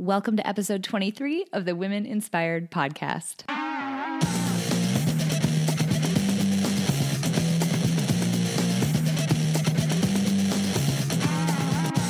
Welcome 0.00 0.38
to 0.38 0.48
episode 0.48 0.82
23 0.82 1.48
of 1.52 1.66
the 1.66 1.76
Women 1.76 2.06
Inspired 2.06 2.70
Podcast. 2.70 3.44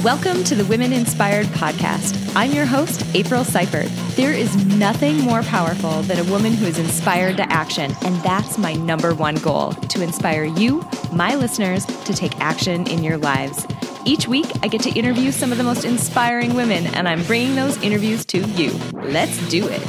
Welcome 0.04 0.45
to 0.45 0.54
the 0.54 0.64
Women 0.66 0.92
Inspired 0.92 1.46
Podcast. 1.46 2.16
I'm 2.37 2.53
your 2.53 2.64
host, 2.64 3.04
April 3.16 3.42
Seifert. 3.42 3.88
There 4.14 4.32
is 4.32 4.54
nothing 4.76 5.18
more 5.22 5.42
powerful 5.42 6.02
than 6.02 6.20
a 6.20 6.30
woman 6.30 6.52
who 6.52 6.66
is 6.66 6.78
inspired 6.78 7.38
to 7.38 7.52
action, 7.52 7.92
and 8.02 8.14
that's 8.22 8.56
my 8.56 8.74
number 8.74 9.16
one 9.16 9.34
goal 9.34 9.72
to 9.72 10.00
inspire 10.00 10.44
you, 10.44 10.88
my 11.12 11.34
listeners, 11.34 11.84
to 11.86 12.14
take 12.14 12.38
action 12.38 12.86
in 12.86 13.02
your 13.02 13.18
lives. 13.18 13.66
Each 14.06 14.26
week, 14.26 14.46
I 14.62 14.69
get 14.69 14.80
to 14.82 14.90
interview 14.90 15.30
some 15.30 15.53
of 15.53 15.58
the 15.58 15.64
most 15.64 15.85
inspiring 15.85 16.55
women, 16.55 16.87
and 16.87 17.06
I'm 17.06 17.23
bringing 17.24 17.55
those 17.55 17.77
interviews 17.82 18.24
to 18.27 18.38
you. 18.41 18.73
Let's 18.92 19.36
do 19.48 19.68
it. 19.68 19.86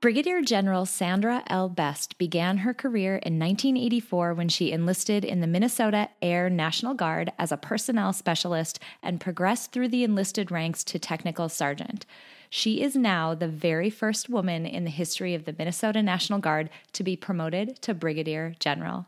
Brigadier 0.00 0.42
General 0.42 0.84
Sandra 0.84 1.42
L. 1.46 1.70
Best 1.70 2.18
began 2.18 2.58
her 2.58 2.74
career 2.74 3.16
in 3.16 3.38
1984 3.38 4.34
when 4.34 4.50
she 4.50 4.70
enlisted 4.70 5.24
in 5.24 5.40
the 5.40 5.46
Minnesota 5.46 6.10
Air 6.20 6.50
National 6.50 6.92
Guard 6.92 7.32
as 7.38 7.50
a 7.50 7.56
personnel 7.56 8.12
specialist 8.12 8.78
and 9.02 9.18
progressed 9.18 9.72
through 9.72 9.88
the 9.88 10.04
enlisted 10.04 10.50
ranks 10.50 10.84
to 10.84 10.98
technical 10.98 11.48
sergeant. 11.48 12.04
She 12.50 12.82
is 12.82 12.94
now 12.94 13.34
the 13.34 13.48
very 13.48 13.88
first 13.88 14.28
woman 14.28 14.66
in 14.66 14.84
the 14.84 14.90
history 14.90 15.34
of 15.34 15.46
the 15.46 15.54
Minnesota 15.56 16.02
National 16.02 16.38
Guard 16.38 16.68
to 16.92 17.02
be 17.02 17.16
promoted 17.16 17.80
to 17.80 17.94
Brigadier 17.94 18.54
General. 18.60 19.06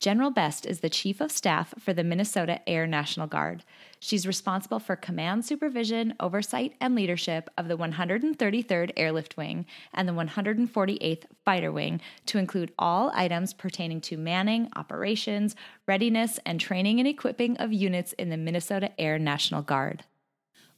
General 0.00 0.30
Best 0.30 0.64
is 0.64 0.78
the 0.78 0.88
Chief 0.88 1.20
of 1.20 1.32
Staff 1.32 1.74
for 1.80 1.92
the 1.92 2.04
Minnesota 2.04 2.60
Air 2.68 2.86
National 2.86 3.26
Guard. 3.26 3.64
She's 3.98 4.28
responsible 4.28 4.78
for 4.78 4.94
command 4.94 5.44
supervision, 5.44 6.14
oversight, 6.20 6.74
and 6.80 6.94
leadership 6.94 7.50
of 7.58 7.66
the 7.66 7.76
133rd 7.76 8.92
Airlift 8.96 9.36
Wing 9.36 9.66
and 9.92 10.08
the 10.08 10.12
148th 10.12 11.24
Fighter 11.44 11.72
Wing 11.72 12.00
to 12.26 12.38
include 12.38 12.72
all 12.78 13.10
items 13.12 13.52
pertaining 13.52 14.00
to 14.02 14.16
manning, 14.16 14.68
operations, 14.76 15.56
readiness, 15.88 16.38
and 16.46 16.60
training 16.60 17.00
and 17.00 17.08
equipping 17.08 17.56
of 17.56 17.72
units 17.72 18.12
in 18.12 18.30
the 18.30 18.36
Minnesota 18.36 18.92
Air 19.00 19.18
National 19.18 19.62
Guard. 19.62 20.04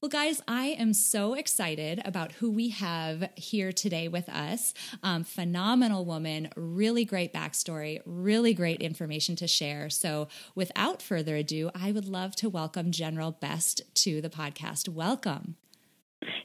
Well, 0.02 0.08
guys, 0.08 0.40
I 0.48 0.68
am 0.78 0.94
so 0.94 1.34
excited 1.34 2.00
about 2.06 2.32
who 2.32 2.50
we 2.50 2.70
have 2.70 3.28
here 3.36 3.70
today 3.70 4.08
with 4.08 4.30
us. 4.30 4.72
Um, 5.02 5.24
phenomenal 5.24 6.06
woman, 6.06 6.48
really 6.56 7.04
great 7.04 7.34
backstory, 7.34 8.00
really 8.06 8.54
great 8.54 8.80
information 8.80 9.36
to 9.36 9.46
share. 9.46 9.90
So, 9.90 10.28
without 10.54 11.02
further 11.02 11.36
ado, 11.36 11.70
I 11.74 11.92
would 11.92 12.06
love 12.08 12.34
to 12.36 12.48
welcome 12.48 12.92
General 12.92 13.32
Best 13.32 13.82
to 13.96 14.22
the 14.22 14.30
podcast. 14.30 14.88
Welcome. 14.88 15.56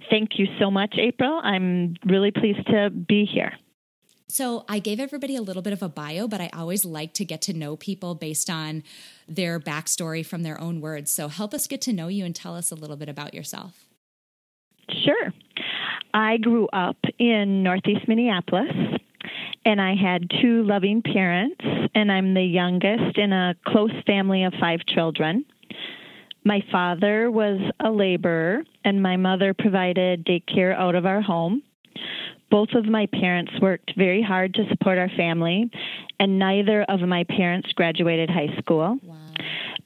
Thank 0.09 0.31
you 0.37 0.47
so 0.59 0.69
much, 0.69 0.95
April. 0.97 1.39
I'm 1.41 1.95
really 2.05 2.31
pleased 2.31 2.67
to 2.67 2.89
be 2.89 3.23
here. 3.23 3.53
So 4.27 4.65
I 4.67 4.79
gave 4.79 4.99
everybody 4.99 5.35
a 5.35 5.41
little 5.41 5.61
bit 5.61 5.73
of 5.73 5.83
a 5.83 5.89
bio, 5.89 6.27
but 6.27 6.41
I 6.41 6.49
always 6.51 6.83
like 6.83 7.13
to 7.13 7.25
get 7.25 7.41
to 7.43 7.53
know 7.53 7.75
people 7.75 8.15
based 8.15 8.49
on 8.49 8.83
their 9.27 9.59
backstory 9.59 10.25
from 10.25 10.43
their 10.43 10.59
own 10.59 10.81
words. 10.81 11.11
So 11.11 11.27
help 11.27 11.53
us 11.53 11.67
get 11.67 11.81
to 11.81 11.93
know 11.93 12.07
you 12.07 12.25
and 12.25 12.35
tell 12.35 12.55
us 12.55 12.71
a 12.71 12.75
little 12.75 12.95
bit 12.95 13.07
about 13.07 13.33
yourself. 13.33 13.85
Sure. 15.03 15.33
I 16.13 16.37
grew 16.37 16.67
up 16.73 16.97
in 17.19 17.61
Northeast 17.61 18.07
Minneapolis 18.07 18.71
and 19.63 19.81
I 19.81 19.95
had 19.95 20.29
two 20.41 20.63
loving 20.63 21.01
parents, 21.01 21.59
and 21.95 22.11
I'm 22.11 22.35
the 22.35 22.43
youngest 22.43 23.17
in 23.17 23.33
a 23.33 23.55
close 23.65 23.91
family 24.05 24.43
of 24.43 24.53
five 24.59 24.79
children. 24.87 25.43
My 26.43 26.61
father 26.71 27.31
was 27.31 27.59
a 27.79 27.89
laborer, 27.89 28.63
and 28.83 29.01
my 29.01 29.17
mother 29.17 29.55
provided 29.55 30.23
daycare 30.23 30.75
out 30.75 30.93
of 30.93 31.07
our 31.07 31.21
home 31.21 31.63
both 32.49 32.69
of 32.73 32.85
my 32.85 33.07
parents 33.07 33.51
worked 33.61 33.93
very 33.97 34.21
hard 34.21 34.53
to 34.55 34.67
support 34.69 34.97
our 34.97 35.09
family, 35.09 35.69
and 36.19 36.39
neither 36.39 36.83
of 36.83 37.01
my 37.01 37.23
parents 37.23 37.71
graduated 37.73 38.29
high 38.29 38.55
school. 38.59 38.97
Wow. 39.03 39.15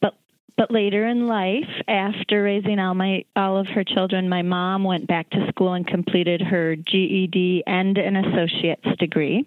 But 0.01 0.13
but 0.57 0.71
later 0.71 1.05
in 1.05 1.27
life, 1.27 1.69
after 1.87 2.43
raising 2.43 2.79
all 2.79 2.93
my 2.93 3.23
all 3.35 3.57
of 3.57 3.67
her 3.67 3.83
children, 3.83 4.27
my 4.27 4.41
mom 4.41 4.83
went 4.83 5.07
back 5.07 5.29
to 5.31 5.47
school 5.49 5.73
and 5.73 5.87
completed 5.87 6.41
her 6.41 6.75
GED 6.75 7.63
and 7.65 7.97
an 7.97 8.17
associate's 8.17 8.97
degree. 8.97 9.45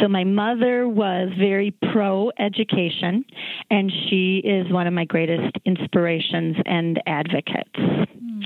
So 0.00 0.06
my 0.06 0.22
mother 0.22 0.86
was 0.88 1.30
very 1.36 1.72
pro 1.92 2.30
education, 2.38 3.24
and 3.70 3.90
she 4.08 4.38
is 4.38 4.72
one 4.72 4.86
of 4.86 4.92
my 4.92 5.04
greatest 5.04 5.56
inspirations 5.64 6.56
and 6.64 7.02
advocates. 7.06 7.74
Mm. 7.74 8.44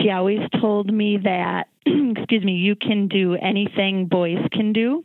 She 0.00 0.10
always 0.10 0.38
told 0.60 0.92
me 0.92 1.18
that 1.24 1.66
excuse 2.16 2.44
me, 2.44 2.52
you 2.52 2.76
can 2.76 3.08
do 3.08 3.34
anything 3.34 4.06
boys 4.06 4.38
can 4.52 4.72
do. 4.72 5.04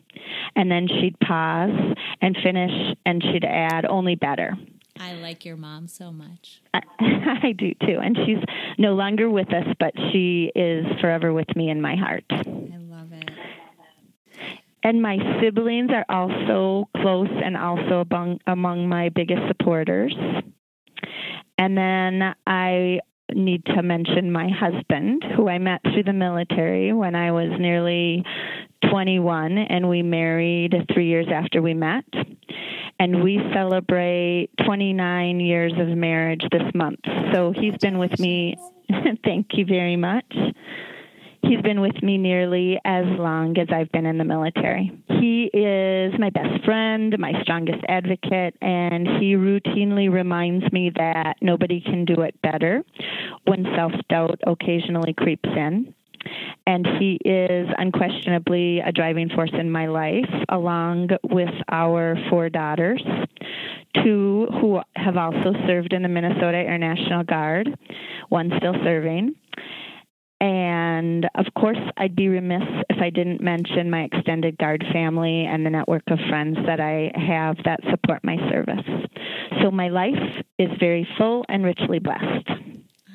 And 0.55 0.71
then 0.71 0.87
she'd 0.87 1.19
pause 1.19 1.95
and 2.21 2.37
finish 2.43 2.95
and 3.05 3.21
she'd 3.21 3.45
add 3.45 3.85
only 3.85 4.15
better. 4.15 4.55
I 4.99 5.13
like 5.13 5.43
your 5.43 5.57
mom 5.57 5.87
so 5.87 6.11
much. 6.11 6.61
I, 6.73 6.81
I 7.43 7.51
do 7.51 7.73
too. 7.85 7.99
And 8.01 8.17
she's 8.25 8.43
no 8.77 8.93
longer 8.93 9.29
with 9.29 9.53
us, 9.53 9.65
but 9.79 9.93
she 10.11 10.51
is 10.55 10.85
forever 11.01 11.33
with 11.33 11.53
me 11.55 11.69
in 11.69 11.81
my 11.81 11.95
heart. 11.95 12.23
I 12.31 12.43
love 12.77 13.11
it. 13.11 13.29
And 14.83 15.01
my 15.01 15.17
siblings 15.41 15.89
are 15.91 16.05
also 16.09 16.89
close 16.97 17.29
and 17.43 17.57
also 17.57 18.05
among, 18.09 18.39
among 18.45 18.87
my 18.87 19.09
biggest 19.09 19.41
supporters. 19.47 20.15
And 21.57 21.77
then 21.77 22.35
I 22.45 22.99
need 23.33 23.65
to 23.65 23.81
mention 23.81 24.31
my 24.31 24.49
husband, 24.49 25.23
who 25.35 25.49
I 25.49 25.57
met 25.57 25.81
through 25.83 26.03
the 26.03 26.13
military 26.13 26.93
when 26.93 27.15
I 27.15 27.31
was 27.31 27.49
nearly 27.59 28.23
21, 28.89 29.57
and 29.57 29.89
we 29.89 30.03
married 30.03 30.73
three 30.93 31.07
years 31.07 31.27
after 31.33 31.61
we 31.61 31.73
met. 31.73 32.05
And 32.99 33.23
we 33.23 33.39
celebrate 33.53 34.49
29 34.65 35.39
years 35.39 35.73
of 35.77 35.89
marriage 35.89 36.43
this 36.51 36.73
month. 36.73 36.99
So 37.33 37.53
he's 37.53 37.75
been 37.81 37.97
with 37.97 38.17
me. 38.19 38.55
thank 39.25 39.47
you 39.53 39.65
very 39.65 39.97
much. 39.97 40.31
He's 41.47 41.61
been 41.61 41.81
with 41.81 42.01
me 42.01 42.17
nearly 42.17 42.79
as 42.85 43.05
long 43.05 43.57
as 43.59 43.67
I've 43.71 43.91
been 43.91 44.07
in 44.07 44.17
the 44.17 44.23
military. 44.23 44.91
He 45.19 45.49
is 45.53 46.13
my 46.17 46.31
best 46.31 46.63
friend, 46.65 47.15
my 47.19 47.33
strongest 47.43 47.83
advocate, 47.87 48.55
and 48.61 49.07
he 49.19 49.35
routinely 49.35 50.11
reminds 50.11 50.71
me 50.71 50.91
that 50.95 51.35
nobody 51.41 51.81
can 51.81 52.03
do 52.05 52.21
it 52.21 52.41
better 52.41 52.83
when 53.45 53.65
self 53.75 53.91
doubt 54.09 54.39
occasionally 54.47 55.13
creeps 55.13 55.49
in. 55.55 55.93
And 56.65 56.87
he 56.99 57.19
is 57.23 57.67
unquestionably 57.77 58.79
a 58.79 58.91
driving 58.91 59.29
force 59.29 59.51
in 59.53 59.69
my 59.69 59.85
life, 59.85 60.29
along 60.49 61.09
with 61.23 61.53
our 61.69 62.17
four 62.31 62.49
daughters, 62.49 63.03
two 64.03 64.47
who 64.59 64.81
have 64.95 65.17
also 65.17 65.53
served 65.67 65.93
in 65.93 66.01
the 66.01 66.09
Minnesota 66.09 66.57
Air 66.57 66.79
National 66.79 67.23
Guard, 67.23 67.77
one 68.29 68.51
still 68.57 68.73
serving. 68.83 69.35
And 70.41 71.25
of 71.35 71.45
course, 71.57 71.77
I'd 71.97 72.15
be 72.15 72.27
remiss 72.27 72.63
if 72.89 73.01
I 73.01 73.09
didn't 73.09 73.41
mention 73.41 73.89
my 73.89 74.03
extended 74.03 74.57
guard 74.57 74.83
family 74.91 75.45
and 75.45 75.65
the 75.65 75.69
network 75.69 76.03
of 76.07 76.19
friends 76.29 76.57
that 76.65 76.79
I 76.79 77.11
have 77.15 77.57
that 77.63 77.79
support 77.89 78.23
my 78.23 78.37
service. 78.49 78.85
So 79.61 79.71
my 79.71 79.87
life 79.87 80.43
is 80.59 80.69
very 80.79 81.07
full 81.17 81.45
and 81.47 81.63
richly 81.63 81.99
blessed. 81.99 82.49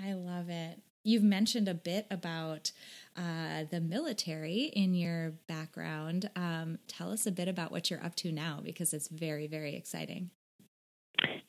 I 0.03 0.15
love 0.15 0.49
it. 0.49 0.81
You've 1.05 1.23
mentioned 1.23 1.69
a 1.69 1.75
bit 1.75 2.07
about 2.11 2.73
uh, 3.17 3.65
the 3.71 3.81
military 3.81 4.71
in 4.75 4.95
your 4.95 5.33
background. 5.47 6.31
Um, 6.37 6.79
tell 6.89 7.11
us 7.11 7.27
a 7.27 7.33
bit 7.33 7.49
about 7.49 7.71
what 7.71 7.91
you're 7.91 8.05
up 8.05 8.15
to 8.17 8.33
now 8.33 8.61
because 8.63 8.93
it's 8.93 9.09
very, 9.09 9.47
very 9.47 9.77
exciting. 9.77 10.31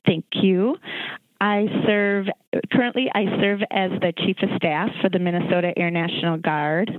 Thank 0.05 0.25
you. 0.33 0.77
I 1.41 1.65
serve 1.87 2.27
currently 2.71 3.07
I 3.13 3.25
serve 3.41 3.61
as 3.71 3.89
the 3.99 4.13
chief 4.15 4.37
of 4.43 4.49
staff 4.57 4.89
for 5.01 5.09
the 5.09 5.17
Minnesota 5.17 5.73
Air 5.75 5.89
National 5.89 6.37
Guard, 6.37 6.91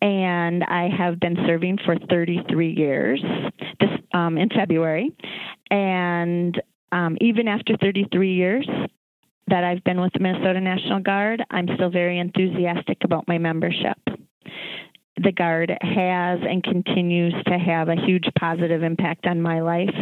and 0.00 0.62
I 0.62 0.88
have 0.96 1.18
been 1.18 1.36
serving 1.46 1.78
for 1.84 1.96
33 2.08 2.74
years. 2.74 3.20
This 3.80 3.90
um, 4.14 4.38
in 4.38 4.50
February, 4.50 5.10
and 5.68 6.62
um, 6.92 7.18
even 7.20 7.48
after 7.48 7.76
33 7.76 8.32
years 8.32 8.68
that 9.48 9.64
I've 9.64 9.82
been 9.82 10.00
with 10.00 10.12
the 10.12 10.20
Minnesota 10.20 10.60
National 10.60 11.00
Guard, 11.00 11.42
I'm 11.50 11.66
still 11.74 11.90
very 11.90 12.20
enthusiastic 12.20 12.98
about 13.02 13.26
my 13.26 13.38
membership 13.38 13.98
the 15.16 15.32
Guard 15.32 15.70
has 15.80 16.40
and 16.42 16.62
continues 16.62 17.34
to 17.46 17.58
have 17.58 17.88
a 17.88 17.96
huge 17.96 18.24
positive 18.38 18.82
impact 18.82 19.26
on 19.26 19.42
my 19.42 19.60
life, 19.60 19.94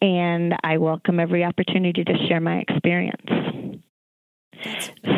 and 0.00 0.54
I 0.62 0.78
welcome 0.78 1.20
every 1.20 1.44
opportunity 1.44 2.04
to 2.04 2.26
share 2.28 2.40
my 2.40 2.58
experience. 2.58 3.22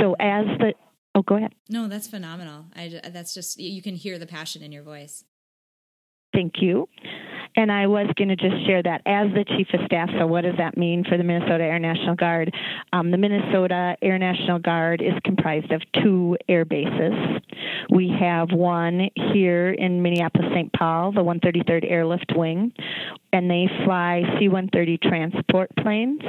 So, 0.01 0.15
as 0.19 0.47
the 0.59 0.75
oh, 1.15 1.23
go 1.23 1.37
ahead. 1.37 1.55
No, 1.69 1.89
that's 1.89 2.09
phenomenal. 2.09 2.67
I, 2.75 3.01
that's 3.13 3.35
just 3.35 3.59
you 3.59 3.83
can 3.83 3.95
hear 3.95 4.19
the 4.19 4.27
passion 4.27 4.63
in 4.63 4.73
your 4.73 4.83
voice. 4.83 5.25
Thank 6.33 6.55
you. 6.61 6.89
And 7.57 7.73
I 7.73 7.89
was 7.89 8.07
going 8.17 8.29
to 8.29 8.37
just 8.37 8.65
share 8.65 8.83
that 8.83 9.03
as 9.07 9.27
the 9.35 9.45
Chief 9.45 9.67
of 9.75 9.81
Staff. 9.87 10.11
So, 10.19 10.27
what 10.27 10.43
does 10.43 10.55
that 10.59 10.77
mean 10.77 11.05
for 11.05 11.17
the 11.17 11.25
Minnesota 11.25 11.65
Air 11.65 11.81
National 11.81 12.15
Guard? 12.15 12.55
Um, 12.93 13.11
the 13.11 13.17
Minnesota 13.17 13.97
Air 14.01 14.19
National 14.19 14.61
Guard 14.61 15.03
is 15.03 15.15
comprised 15.25 15.73
of 15.73 15.83
two 16.03 16.37
air 16.49 16.65
bases. 16.65 17.13
We 17.91 18.15
have 18.21 18.53
one 18.53 19.09
here 19.33 19.71
in 19.71 20.03
Minneapolis 20.03 20.47
St. 20.55 20.73
Paul, 20.73 21.13
the 21.13 21.25
133rd 21.25 21.91
Airlift 21.91 22.33
Wing, 22.37 22.73
and 23.33 23.51
they 23.51 23.67
fly 23.85 24.23
C 24.39 24.49
130 24.49 24.99
transport 24.99 25.71
planes. 25.77 26.21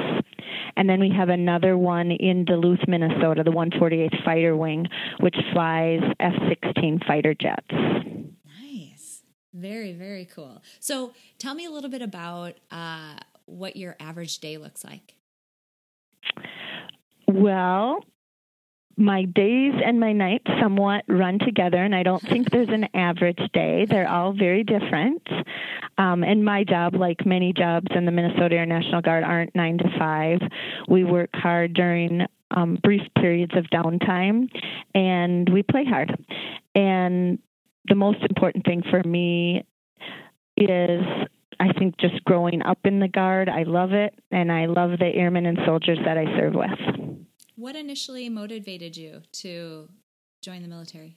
And 0.76 0.88
then 0.88 0.98
we 0.98 1.10
have 1.16 1.28
another 1.28 1.78
one 1.78 2.10
in 2.10 2.44
Duluth, 2.44 2.80
Minnesota, 2.88 3.44
the 3.44 3.52
148th 3.52 4.24
Fighter 4.24 4.56
Wing, 4.56 4.86
which 5.20 5.36
flies 5.52 6.00
F 6.18 6.32
16 6.48 7.00
fighter 7.06 7.34
jets. 7.34 7.66
Nice. 7.70 9.22
Very, 9.54 9.92
very 9.92 10.24
cool. 10.24 10.62
So 10.80 11.12
tell 11.38 11.54
me 11.54 11.66
a 11.66 11.70
little 11.70 11.90
bit 11.90 12.02
about 12.02 12.54
uh, 12.70 13.14
what 13.46 13.76
your 13.76 13.96
average 14.00 14.38
day 14.38 14.56
looks 14.56 14.84
like. 14.84 15.14
Well, 17.28 18.04
my 18.96 19.24
days 19.24 19.74
and 19.84 19.98
my 19.98 20.12
nights 20.12 20.50
somewhat 20.60 21.04
run 21.08 21.38
together, 21.38 21.82
and 21.82 21.94
I 21.94 22.02
don't 22.02 22.22
think 22.22 22.50
there's 22.50 22.68
an 22.68 22.88
average 22.94 23.40
day. 23.52 23.86
They're 23.88 24.08
all 24.08 24.32
very 24.32 24.64
different. 24.64 25.26
Um, 25.98 26.22
and 26.22 26.44
my 26.44 26.64
job, 26.64 26.94
like 26.94 27.24
many 27.26 27.52
jobs 27.52 27.88
in 27.94 28.04
the 28.04 28.10
Minnesota 28.10 28.56
Air 28.56 28.66
National 28.66 29.00
Guard, 29.00 29.24
aren't 29.24 29.54
nine 29.54 29.78
to 29.78 29.98
five. 29.98 30.40
We 30.88 31.04
work 31.04 31.30
hard 31.34 31.74
during 31.74 32.22
um, 32.50 32.78
brief 32.82 33.02
periods 33.18 33.52
of 33.56 33.64
downtime, 33.66 34.48
and 34.94 35.48
we 35.48 35.62
play 35.62 35.84
hard. 35.84 36.14
And 36.74 37.38
the 37.88 37.94
most 37.94 38.22
important 38.22 38.64
thing 38.64 38.82
for 38.90 39.02
me 39.02 39.64
is 40.56 41.02
I 41.58 41.72
think 41.78 41.96
just 41.98 42.24
growing 42.24 42.62
up 42.62 42.78
in 42.84 43.00
the 43.00 43.08
Guard. 43.08 43.48
I 43.48 43.62
love 43.62 43.92
it, 43.92 44.14
and 44.30 44.50
I 44.50 44.66
love 44.66 44.98
the 44.98 45.06
airmen 45.06 45.46
and 45.46 45.58
soldiers 45.64 45.98
that 46.04 46.18
I 46.18 46.24
serve 46.36 46.54
with. 46.54 47.26
What 47.62 47.76
initially 47.76 48.28
motivated 48.28 48.96
you 48.96 49.22
to 49.34 49.88
join 50.42 50.62
the 50.62 50.68
military? 50.68 51.16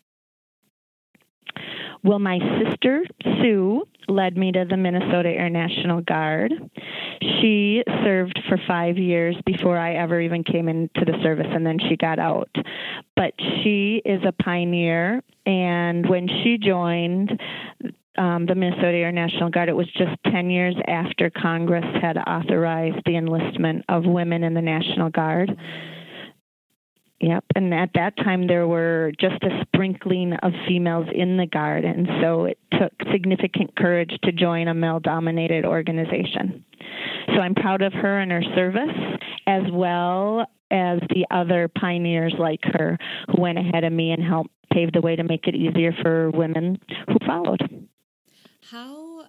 Well, 2.04 2.20
my 2.20 2.38
sister, 2.64 3.04
Sue, 3.24 3.82
led 4.08 4.38
me 4.38 4.52
to 4.52 4.64
the 4.70 4.78
Minnesota 4.78 5.30
Air 5.30 5.50
National 5.50 6.02
Guard. 6.02 6.54
She 7.20 7.82
served 8.04 8.40
for 8.48 8.60
five 8.68 9.00
years 9.00 9.36
before 9.48 9.80
I 9.80 9.96
ever 9.96 10.22
even 10.22 10.44
came 10.44 10.70
into 10.70 11.04
the 11.04 11.18
service, 11.24 11.48
and 11.50 11.66
then 11.66 11.80
she 11.90 11.98
got 11.98 12.20
out. 12.20 12.52
But 13.16 13.34
she 13.64 14.04
is 14.06 14.22
a 14.24 14.44
pioneer, 14.44 15.24
and 15.48 16.08
when 16.08 16.28
she 16.28 16.60
joined, 16.64 17.42
um, 18.20 18.46
the 18.46 18.56
Minnesota 18.56 18.98
Air 18.98 19.12
National 19.12 19.50
Guard. 19.50 19.68
It 19.68 19.76
was 19.76 19.92
just 19.98 20.12
10 20.32 20.50
years 20.50 20.76
after 20.88 21.30
Congress 21.30 21.86
had 22.02 22.18
authorized 22.18 23.02
the 23.06 23.18
enlistment 23.18 23.84
of 23.90 24.06
women 24.06 24.44
in 24.44 24.54
the 24.54 24.62
National 24.62 25.10
Guard. 25.10 25.58
Yep, 27.22 27.46
and 27.56 27.74
at 27.74 27.92
that 27.96 28.18
time 28.18 28.46
there 28.48 28.68
were 28.68 29.14
just 29.20 29.42
a 29.42 29.62
sprinkling 29.62 30.34
of 30.44 30.52
females 30.68 31.08
in 31.14 31.38
the 31.38 31.46
Guard, 31.46 31.86
and 31.86 32.08
so 32.22 32.46
it 32.46 32.60
took 32.72 32.92
significant 33.12 33.76
courage 33.78 34.12
to 34.24 34.34
join 34.34 34.68
a 34.68 34.74
male 34.74 35.00
dominated 35.00 35.66
organization. 35.66 36.66
So 37.28 37.40
I'm 37.40 37.56
proud 37.56 37.82
of 37.82 37.94
her 37.94 38.20
and 38.20 38.32
her 38.32 38.44
service, 38.54 38.96
as 39.48 39.64
well 39.72 40.46
as 40.72 41.00
the 41.10 41.26
other 41.32 41.70
pioneers 41.70 42.36
like 42.38 42.62
her 42.64 42.98
who 43.28 43.42
went 43.42 43.60
ahead 43.60 43.86
of 43.86 43.94
me 43.94 44.12
and 44.12 44.22
helped 44.22 44.52
pave 44.74 44.92
the 44.92 45.02
way 45.02 45.16
to 45.16 45.24
make 45.24 45.48
it 45.48 45.56
easier 45.56 45.94
for 46.02 46.32
women 46.32 46.78
who 47.08 47.18
followed. 47.26 47.88
How 48.72 49.28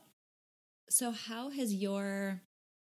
so 0.89 1.12
how 1.12 1.50
has 1.50 1.75
your 1.75 2.43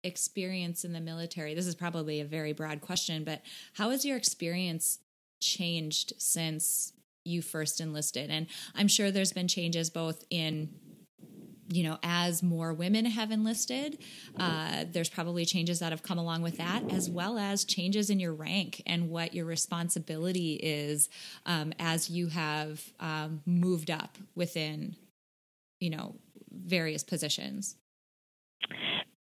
experience 0.05 0.85
in 0.85 0.93
the 0.93 1.01
military? 1.01 1.55
This 1.55 1.67
is 1.67 1.75
probably 1.75 2.21
a 2.21 2.25
very 2.25 2.53
broad 2.53 2.81
question, 2.81 3.25
but 3.25 3.43
how 3.75 3.91
has 3.91 4.05
your 4.05 4.17
experience 4.17 4.99
changed 5.41 6.13
since 6.19 6.93
you 7.25 7.43
first 7.43 7.81
enlisted? 7.81 8.31
And 8.31 8.47
I'm 8.75 8.89
sure 8.89 9.11
there's 9.11 9.33
been 9.33 9.49
changes 9.49 9.91
both 9.91 10.25
in 10.31 10.71
you 11.71 11.83
know, 11.83 11.99
as 12.03 12.43
more 12.43 12.73
women 12.73 13.05
have 13.05 13.31
enlisted, 13.31 13.99
uh, 14.39 14.87
there's 14.91 15.11
probably 15.11 15.45
changes 15.45 15.81
that 15.81 15.93
have 15.93 16.03
come 16.03 16.17
along 16.17 16.41
with 16.41 16.57
that, 16.57 16.83
as 16.91 17.11
well 17.11 17.37
as 17.37 17.63
changes 17.63 18.09
in 18.09 18.19
your 18.19 18.33
rank 18.33 18.83
and 18.87 19.11
what 19.11 19.35
your 19.35 19.45
responsibility 19.45 20.55
is 20.55 21.11
um, 21.45 21.75
as 21.79 22.09
you 22.09 22.29
have 22.29 22.83
um, 23.01 23.43
moved 23.45 23.91
up 23.91 24.17
within, 24.35 24.97
you 25.79 25.91
know, 25.91 26.15
various 26.51 27.05
positions 27.05 27.77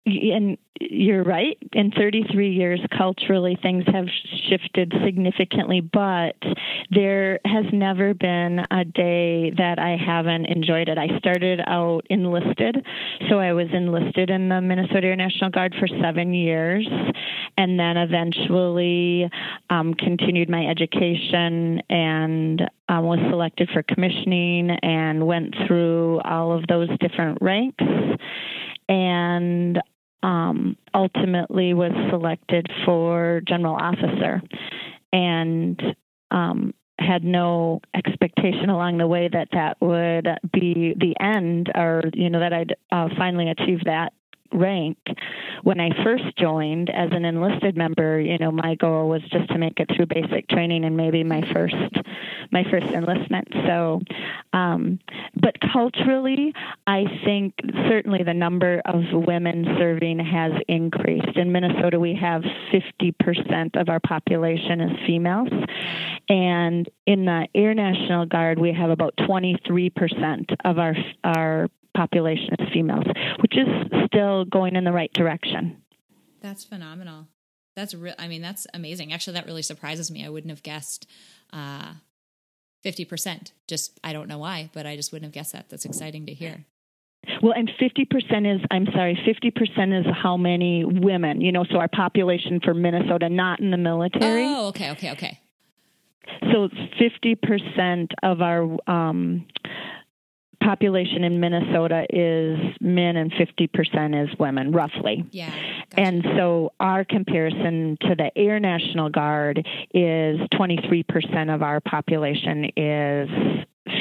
and 0.07 0.57
you're 0.79 1.23
right. 1.23 1.57
In 1.73 1.91
33 1.91 2.51
years, 2.51 2.79
culturally, 2.95 3.57
things 3.61 3.83
have 3.87 4.05
shifted 4.47 4.93
significantly, 5.03 5.81
but 5.81 6.35
there 6.91 7.39
has 7.45 7.65
never 7.73 8.13
been 8.13 8.59
a 8.71 8.85
day 8.85 9.51
that 9.57 9.79
I 9.79 9.97
haven't 9.97 10.45
enjoyed 10.45 10.87
it. 10.87 10.97
I 10.97 11.17
started 11.17 11.61
out 11.65 12.05
enlisted, 12.09 12.85
so 13.27 13.39
I 13.39 13.53
was 13.53 13.67
enlisted 13.73 14.29
in 14.29 14.49
the 14.49 14.61
Minnesota 14.61 15.07
Air 15.07 15.15
National 15.15 15.49
Guard 15.49 15.75
for 15.79 15.87
seven 15.87 16.33
years, 16.33 16.87
and 17.57 17.79
then 17.79 17.97
eventually 17.97 19.29
um, 19.69 19.93
continued 19.95 20.49
my 20.49 20.65
education 20.67 21.81
and 21.89 22.61
um, 22.87 23.03
was 23.03 23.19
selected 23.29 23.69
for 23.73 23.83
commissioning 23.83 24.69
and 24.83 25.25
went 25.25 25.55
through 25.65 26.21
all 26.21 26.51
of 26.51 26.67
those 26.67 26.89
different 26.99 27.39
ranks 27.41 27.83
and 28.89 29.81
um, 30.23 30.77
ultimately 30.93 31.73
was 31.73 31.91
selected 32.09 32.67
for 32.85 33.41
general 33.47 33.75
officer 33.75 34.41
and 35.13 35.81
um, 36.31 36.73
had 36.99 37.23
no 37.23 37.79
expectation 37.95 38.69
along 38.69 38.97
the 38.97 39.07
way 39.07 39.29
that 39.31 39.49
that 39.51 39.77
would 39.79 40.27
be 40.51 40.95
the 40.97 41.15
end 41.19 41.71
or 41.75 42.01
you 42.13 42.29
know 42.29 42.39
that 42.39 42.53
I'd 42.53 42.75
uh, 42.91 43.09
finally 43.17 43.49
achieve 43.49 43.81
that 43.85 44.13
rank 44.53 44.97
when 45.63 45.79
I 45.79 45.89
first 46.03 46.23
joined 46.37 46.89
as 46.89 47.09
an 47.11 47.25
enlisted 47.25 47.75
member, 47.75 48.19
you 48.19 48.37
know, 48.37 48.51
my 48.51 48.75
goal 48.75 49.09
was 49.09 49.21
just 49.23 49.49
to 49.49 49.57
make 49.57 49.79
it 49.79 49.89
through 49.95 50.05
basic 50.07 50.47
training 50.49 50.85
and 50.85 50.95
maybe 50.95 51.23
my 51.23 51.41
first 51.53 51.75
my 52.51 52.63
first 52.69 52.87
enlistment. 52.87 53.47
So, 53.65 54.01
um, 54.53 54.99
but 55.35 55.55
culturally, 55.73 56.53
I 56.85 57.05
think 57.25 57.53
certainly 57.89 58.23
the 58.23 58.33
number 58.33 58.81
of 58.85 59.01
women 59.11 59.65
serving 59.77 60.19
has 60.19 60.53
increased. 60.67 61.35
In 61.35 61.51
Minnesota, 61.51 61.99
we 61.99 62.15
have 62.15 62.43
50% 62.71 63.79
of 63.79 63.89
our 63.89 63.99
population 63.99 64.81
is 64.81 64.97
females, 65.05 65.49
and 66.29 66.89
in 67.05 67.25
the 67.25 67.47
Air 67.55 67.73
National 67.73 68.25
Guard, 68.25 68.59
we 68.59 68.73
have 68.73 68.89
about 68.89 69.15
23% 69.17 70.55
of 70.65 70.79
our 70.79 70.95
our 71.23 71.69
population 71.97 72.49
is 72.59 72.67
females, 72.71 73.05
which 73.41 73.57
is 73.57 73.67
still 74.05 74.45
going 74.45 74.75
in 74.75 74.83
the 74.83 74.91
right 74.91 75.11
direction. 75.13 75.81
That's 76.41 76.63
phenomenal. 76.63 77.27
That's 77.75 77.93
real. 77.93 78.13
I 78.17 78.27
mean, 78.27 78.41
that's 78.41 78.67
amazing. 78.73 79.11
Actually, 79.11 79.33
that 79.33 79.47
really 79.47 79.63
surprises 79.63 80.11
me. 80.11 80.25
I 80.25 80.29
wouldn't 80.29 80.51
have 80.51 80.63
guessed 80.63 81.07
uh, 81.51 81.93
50%. 82.85 83.51
Just, 83.67 83.99
I 84.03 84.13
don't 84.13 84.27
know 84.27 84.37
why, 84.37 84.69
but 84.73 84.85
I 84.85 84.95
just 84.95 85.11
wouldn't 85.11 85.25
have 85.25 85.33
guessed 85.33 85.53
that. 85.53 85.69
That's 85.69 85.85
exciting 85.85 86.27
to 86.27 86.33
hear. 86.33 86.65
Well, 87.41 87.53
and 87.53 87.69
50% 87.81 88.55
is, 88.55 88.61
I'm 88.71 88.85
sorry, 88.93 89.19
50% 89.27 89.99
is 89.99 90.05
how 90.23 90.37
many 90.37 90.85
women, 90.85 91.41
you 91.41 91.51
know, 91.51 91.65
so 91.65 91.77
our 91.77 91.89
population 91.89 92.59
for 92.63 92.73
Minnesota, 92.73 93.27
not 93.27 93.59
in 93.59 93.71
the 93.71 93.77
military. 93.77 94.45
Oh, 94.45 94.67
okay, 94.67 94.91
okay, 94.91 95.11
okay. 95.11 95.39
So 96.51 96.69
50% 96.99 98.07
of 98.23 98.41
our 98.41 98.77
um, 98.87 99.45
population 100.67 101.23
in 101.23 101.39
Minnesota 101.39 102.05
is 102.09 102.59
men 102.81 103.15
and 103.15 103.31
50% 103.31 104.23
is 104.23 104.37
women, 104.37 104.73
roughly. 104.73 105.25
Yeah. 105.31 105.49
Gotcha. 105.91 106.01
And 106.01 106.25
so 106.35 106.73
our 106.81 107.05
comparison 107.05 107.97
to 108.01 108.15
the 108.15 108.31
Air 108.35 108.59
National 108.59 109.09
Guard 109.09 109.65
is 109.93 110.39
23% 110.53 111.55
of 111.55 111.63
our 111.63 111.79
population 111.79 112.65
is 112.75 113.29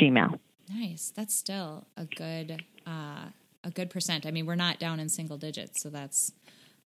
female. 0.01 0.41
Nice. 0.69 1.13
That's 1.15 1.37
still 1.37 1.87
a 1.97 2.05
good 2.05 2.65
uh, 2.85 3.27
a 3.63 3.71
good 3.71 3.89
percent. 3.89 4.27
I 4.27 4.33
mean, 4.33 4.45
we're 4.45 4.57
not 4.57 4.81
down 4.81 4.99
in 4.99 5.09
single 5.09 5.37
digits, 5.37 5.81
so 5.83 5.89
that's 5.89 6.33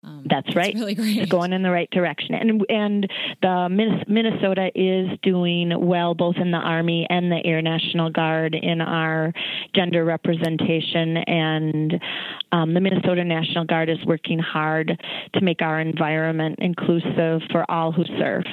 um, 0.05 0.25
That's 0.31 0.55
right. 0.55 0.75
Really 0.75 0.95
great. 0.95 1.17
It's 1.17 1.31
going 1.31 1.53
in 1.53 1.63
the 1.63 1.71
right 1.71 1.91
direction, 1.91 2.35
and 2.35 2.65
and 2.69 3.11
the 3.43 4.05
Minnesota 4.07 4.71
is 4.75 5.19
doing 5.23 5.73
well 5.77 6.15
both 6.15 6.37
in 6.37 6.53
the 6.53 6.59
Army 6.59 7.05
and 7.11 7.33
the 7.33 7.45
Air 7.45 7.61
National 7.63 8.09
Guard 8.09 8.55
in 8.55 8.81
our 8.81 9.33
gender 9.75 10.05
representation, 10.05 11.17
and 11.17 12.01
um, 12.53 12.75
the 12.75 12.81
Minnesota 12.81 13.25
National 13.25 13.65
Guard 13.65 13.91
is 13.91 13.99
working 14.07 14.39
hard 14.39 15.03
to 15.35 15.41
make 15.41 15.63
our 15.63 15.81
environment 15.81 16.61
inclusive 16.61 17.43
for 17.51 17.69
all 17.69 17.91
who 17.91 18.05
serve. 18.19 18.45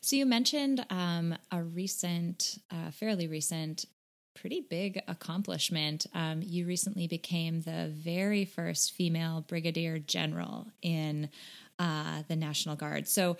So 0.00 0.16
you 0.16 0.26
mentioned 0.26 0.84
um, 0.90 1.34
a 1.50 1.62
recent, 1.62 2.58
uh, 2.70 2.90
fairly 2.90 3.26
recent 3.26 3.86
pretty 4.34 4.60
big 4.60 5.00
accomplishment. 5.08 6.06
Um, 6.14 6.42
you 6.42 6.66
recently 6.66 7.06
became 7.06 7.62
the 7.62 7.90
very 7.92 8.44
first 8.44 8.92
female 8.92 9.44
brigadier 9.46 9.98
general 9.98 10.66
in 10.82 11.30
uh, 11.78 12.22
the 12.28 12.36
National 12.36 12.76
Guard. 12.76 13.08
So, 13.08 13.36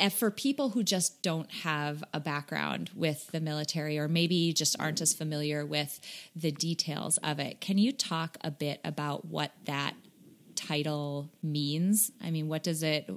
uh, 0.00 0.08
for 0.08 0.30
people 0.30 0.70
who 0.70 0.82
just 0.82 1.22
don't 1.22 1.50
have 1.50 2.02
a 2.12 2.18
background 2.18 2.90
with 2.96 3.28
the 3.30 3.40
military 3.40 3.96
or 3.98 4.08
maybe 4.08 4.52
just 4.52 4.74
aren't 4.80 5.00
as 5.00 5.14
familiar 5.14 5.64
with 5.64 6.00
the 6.34 6.50
details 6.50 7.16
of 7.18 7.38
it, 7.38 7.60
can 7.60 7.78
you 7.78 7.92
talk 7.92 8.36
a 8.42 8.50
bit 8.50 8.80
about 8.84 9.24
what 9.24 9.52
that 9.66 9.94
title 10.56 11.30
means? 11.42 12.10
I 12.22 12.30
mean, 12.30 12.48
what 12.48 12.62
does 12.64 12.82
it, 12.82 13.08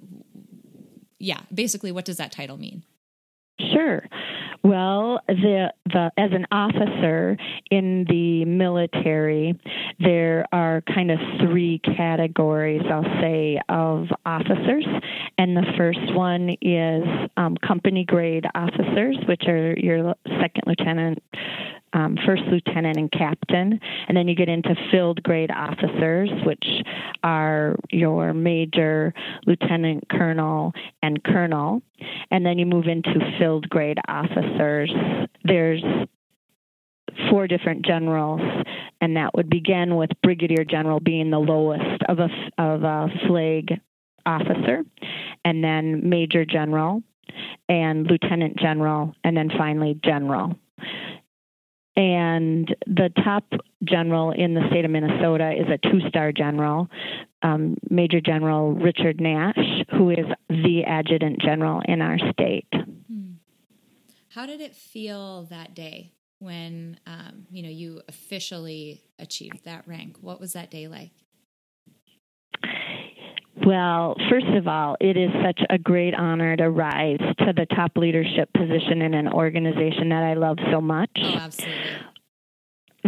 yeah, 1.19 1.41
basically, 1.51 1.91
what 1.91 2.05
does 2.05 2.17
that 2.17 2.31
title 2.31 2.57
mean? 2.57 2.83
Sure. 3.59 4.03
Well, 4.67 5.21
the, 5.29 5.71
the 5.85 6.11
as 6.17 6.31
an 6.33 6.45
officer 6.51 7.37
in 7.71 8.05
the 8.09 8.43
military, 8.43 9.57
there 9.97 10.45
are 10.51 10.81
kind 10.93 11.09
of 11.09 11.19
three 11.39 11.79
categories, 11.95 12.81
I'll 12.91 13.21
say, 13.21 13.61
of 13.69 14.07
officers, 14.25 14.85
and 15.37 15.55
the 15.55 15.63
first 15.77 16.13
one 16.13 16.49
is 16.61 17.03
um, 17.37 17.55
company 17.65 18.03
grade 18.03 18.45
officers, 18.55 19.17
which 19.25 19.43
are 19.47 19.73
your 19.77 20.13
second 20.25 20.63
lieutenant, 20.65 21.23
um, 21.97 22.15
first 22.27 22.43
lieutenant 22.51 22.97
and 22.97 23.11
captain, 23.11 23.79
and 24.07 24.15
then 24.15 24.27
you 24.27 24.35
get 24.35 24.49
into 24.49 24.75
field 24.91 25.21
grade 25.23 25.49
officers, 25.49 26.29
which 26.45 26.63
are 27.23 27.75
your 27.89 28.33
major, 28.33 29.13
lieutenant 29.47 30.07
colonel, 30.09 30.73
and 31.01 31.23
colonel, 31.23 31.81
and 32.29 32.45
then 32.45 32.59
you 32.59 32.67
move 32.67 32.85
into 32.85 33.15
filled 33.39 33.67
grade 33.69 33.97
officers. 34.07 34.93
There's 35.43 35.83
four 37.31 37.47
different 37.47 37.83
generals, 37.83 38.41
and 39.01 39.17
that 39.17 39.33
would 39.33 39.49
begin 39.49 39.95
with 39.95 40.11
brigadier 40.21 40.65
general 40.65 40.99
being 40.99 41.31
the 41.31 41.39
lowest 41.39 42.03
of 42.07 42.19
a 42.19 42.29
of 42.59 42.83
a 42.83 43.07
flag 43.27 43.81
officer, 44.23 44.83
and 45.43 45.63
then 45.63 46.07
major 46.07 46.45
general, 46.45 47.01
and 47.67 48.05
lieutenant 48.05 48.55
general, 48.59 49.15
and 49.23 49.35
then 49.35 49.49
finally 49.57 49.99
general. 50.03 50.55
And 51.97 52.75
the 52.85 53.09
top 53.23 53.43
general 53.83 54.29
in 54.29 54.53
the 54.53 54.61
state 54.69 54.85
of 54.85 54.91
Minnesota 54.91 55.51
is 55.51 55.65
a 55.67 55.79
two 55.79 55.99
star 56.07 56.31
general, 56.31 56.87
um, 57.41 57.75
Major 57.89 58.21
General 58.21 58.73
Richard 58.73 59.19
Nash, 59.19 59.57
who 59.89 60.11
is 60.11 60.25
the 60.47 60.83
adjutant 60.85 61.41
general 61.41 61.81
in 61.85 62.03
our 62.03 62.19
state. 62.31 62.67
Hmm. 62.71 63.31
How 64.29 64.45
did 64.45 64.61
it 64.61 64.75
feel 64.75 65.45
that 65.45 65.73
day 65.73 66.11
when 66.37 66.99
um, 67.07 67.47
you 67.49 67.63
know 67.63 67.69
you 67.69 68.03
officially 68.07 69.01
achieved 69.17 69.65
that 69.65 69.87
rank? 69.87 70.17
What 70.21 70.39
was 70.39 70.53
that 70.53 70.69
day 70.69 70.87
like? 70.87 71.11
Well, 73.67 74.15
first 74.29 74.45
of 74.45 74.65
all, 74.65 74.95
it 75.01 75.17
is 75.17 75.29
such 75.43 75.59
a 75.69 75.77
great 75.77 76.15
honor 76.15 76.55
to 76.55 76.69
rise 76.69 77.19
to 77.39 77.51
the 77.53 77.65
top 77.75 77.97
leadership 77.97 78.49
position 78.53 79.01
in 79.01 79.13
an 79.13 79.27
organization 79.27 80.07
that 80.07 80.23
I 80.23 80.35
love 80.35 80.55
so 80.71 80.79
much. 80.79 81.09
Oh, 81.21 81.35
absolutely. 81.35 81.75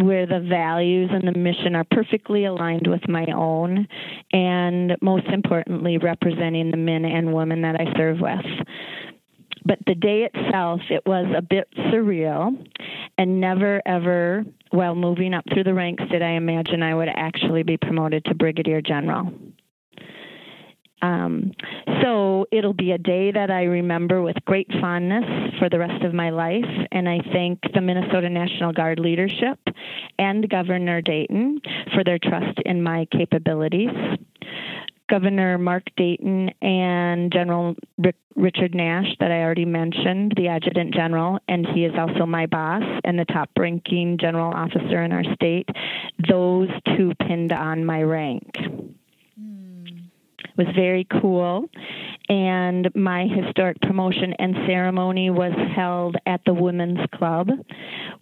Where 0.03 0.25
the 0.25 0.41
values 0.41 1.11
and 1.13 1.25
the 1.25 1.39
mission 1.39 1.75
are 1.75 1.85
perfectly 1.89 2.43
aligned 2.43 2.87
with 2.87 3.07
my 3.07 3.25
own, 3.33 3.87
and 4.33 4.97
most 5.01 5.27
importantly, 5.27 5.97
representing 5.97 6.71
the 6.71 6.77
men 6.77 7.05
and 7.05 7.33
women 7.33 7.61
that 7.61 7.79
I 7.79 7.93
serve 7.95 8.19
with. 8.19 8.45
But 9.63 9.79
the 9.87 9.95
day 9.95 10.29
itself, 10.33 10.81
it 10.89 11.03
was 11.05 11.33
a 11.37 11.41
bit 11.41 11.69
surreal, 11.77 12.67
and 13.17 13.39
never 13.39 13.81
ever, 13.85 14.43
while 14.71 14.95
moving 14.95 15.33
up 15.33 15.45
through 15.53 15.63
the 15.63 15.73
ranks, 15.73 16.03
did 16.11 16.21
I 16.21 16.31
imagine 16.31 16.83
I 16.83 16.95
would 16.95 17.09
actually 17.15 17.63
be 17.63 17.77
promoted 17.77 18.25
to 18.25 18.35
brigadier 18.35 18.81
general. 18.81 19.31
Um, 21.01 21.51
so 22.01 22.45
it'll 22.51 22.73
be 22.73 22.91
a 22.91 22.97
day 22.97 23.31
that 23.31 23.49
I 23.49 23.63
remember 23.63 24.21
with 24.21 24.35
great 24.45 24.67
fondness 24.81 25.25
for 25.59 25.69
the 25.69 25.79
rest 25.79 26.03
of 26.03 26.13
my 26.13 26.29
life. 26.29 26.65
And 26.91 27.07
I 27.07 27.19
thank 27.31 27.59
the 27.73 27.81
Minnesota 27.81 28.29
National 28.29 28.73
Guard 28.73 28.99
leadership 28.99 29.59
and 30.17 30.49
Governor 30.49 31.01
Dayton 31.01 31.61
for 31.93 32.03
their 32.03 32.19
trust 32.19 32.59
in 32.65 32.83
my 32.83 33.07
capabilities. 33.11 33.89
Governor 35.09 35.57
Mark 35.57 35.83
Dayton 35.97 36.51
and 36.61 37.33
General 37.33 37.75
Rick, 37.97 38.15
Richard 38.35 38.75
Nash, 38.75 39.07
that 39.19 39.31
I 39.31 39.41
already 39.41 39.65
mentioned, 39.65 40.33
the 40.37 40.47
Adjutant 40.47 40.93
General, 40.93 41.39
and 41.47 41.65
he 41.73 41.83
is 41.83 41.93
also 41.97 42.27
my 42.27 42.45
boss 42.45 42.83
and 43.03 43.17
the 43.17 43.25
top 43.25 43.49
ranking 43.57 44.19
general 44.19 44.53
officer 44.53 45.01
in 45.03 45.11
our 45.11 45.23
state. 45.33 45.67
Those 46.29 46.69
two 46.95 47.13
pinned 47.27 47.51
on 47.51 47.85
my 47.85 48.03
rank 48.03 48.45
was 50.59 50.67
very 50.75 51.07
cool. 51.21 51.69
And 52.27 52.93
my 52.93 53.25
historic 53.27 53.79
promotion 53.81 54.33
and 54.37 54.53
ceremony 54.67 55.29
was 55.29 55.53
held 55.75 56.17
at 56.25 56.41
the 56.45 56.53
Women's 56.53 56.99
Club, 57.15 57.47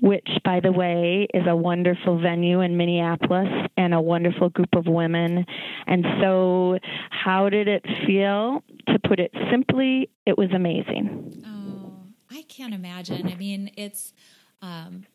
which, 0.01 0.29
by 0.45 0.59
the 0.61 0.71
way, 0.71 1.27
is 1.33 1.43
a 1.47 1.55
wonderful 1.55 2.21
venue 2.21 2.61
in 2.61 2.77
Minneapolis 2.77 3.49
and 3.75 3.93
a 3.93 3.99
wonderful 3.99 4.49
group 4.49 4.69
of 4.75 4.85
women. 4.85 5.45
And 5.87 6.05
so, 6.21 6.77
how 7.09 7.49
did 7.49 7.67
it 7.67 7.83
feel? 8.05 8.63
To 8.87 8.99
put 8.99 9.19
it 9.19 9.31
simply, 9.51 10.09
it 10.25 10.37
was 10.37 10.49
amazing. 10.53 11.43
Oh, 11.45 11.93
I 12.31 12.43
can't 12.43 12.73
imagine. 12.73 13.27
I 13.27 13.35
mean, 13.35 13.71
it's. 13.75 14.13
Um, 14.61 15.05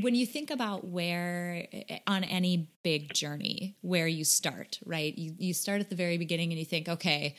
when 0.00 0.14
you 0.14 0.26
think 0.26 0.50
about 0.50 0.86
where 0.86 1.66
on 2.06 2.24
any 2.24 2.68
big 2.82 3.12
journey 3.12 3.76
where 3.80 4.06
you 4.06 4.24
start 4.24 4.78
right? 4.84 5.16
You, 5.16 5.34
you 5.38 5.54
start 5.54 5.80
at 5.80 5.90
the 5.90 5.96
very 5.96 6.18
beginning 6.18 6.50
and 6.50 6.58
you 6.58 6.64
think 6.64 6.88
okay 6.88 7.36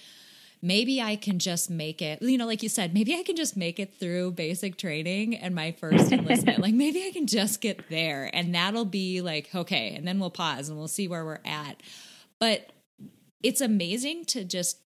maybe 0.62 1.02
i 1.02 1.16
can 1.16 1.38
just 1.38 1.70
make 1.70 2.02
it 2.02 2.22
you 2.22 2.38
know 2.38 2.46
like 2.48 2.64
you 2.64 2.70
said 2.70 2.94
maybe 2.94 3.16
i 3.16 3.24
can 3.24 3.36
just 3.36 3.56
make 3.56 3.80
it 3.80 3.94
through 4.00 4.32
basic 4.32 4.78
training 4.78 5.36
and 5.36 5.54
my 5.54 5.72
first 5.72 6.12
enlistment 6.12 6.60
like 6.62 6.74
maybe 6.74 7.06
i 7.06 7.12
can 7.12 7.28
just 7.28 7.62
get 7.62 7.88
there 7.90 8.30
and 8.34 8.56
that'll 8.56 8.86
be 8.86 9.22
like 9.22 9.54
okay 9.54 9.94
and 9.96 10.08
then 10.08 10.20
we'll 10.20 10.32
pause 10.32 10.68
and 10.68 10.78
we'll 10.78 10.88
see 10.88 11.08
where 11.08 11.24
we're 11.24 11.40
at. 11.46 11.82
But 12.40 12.72
it's 13.44 13.62
amazing 13.62 14.26
to 14.26 14.44
just 14.44 14.80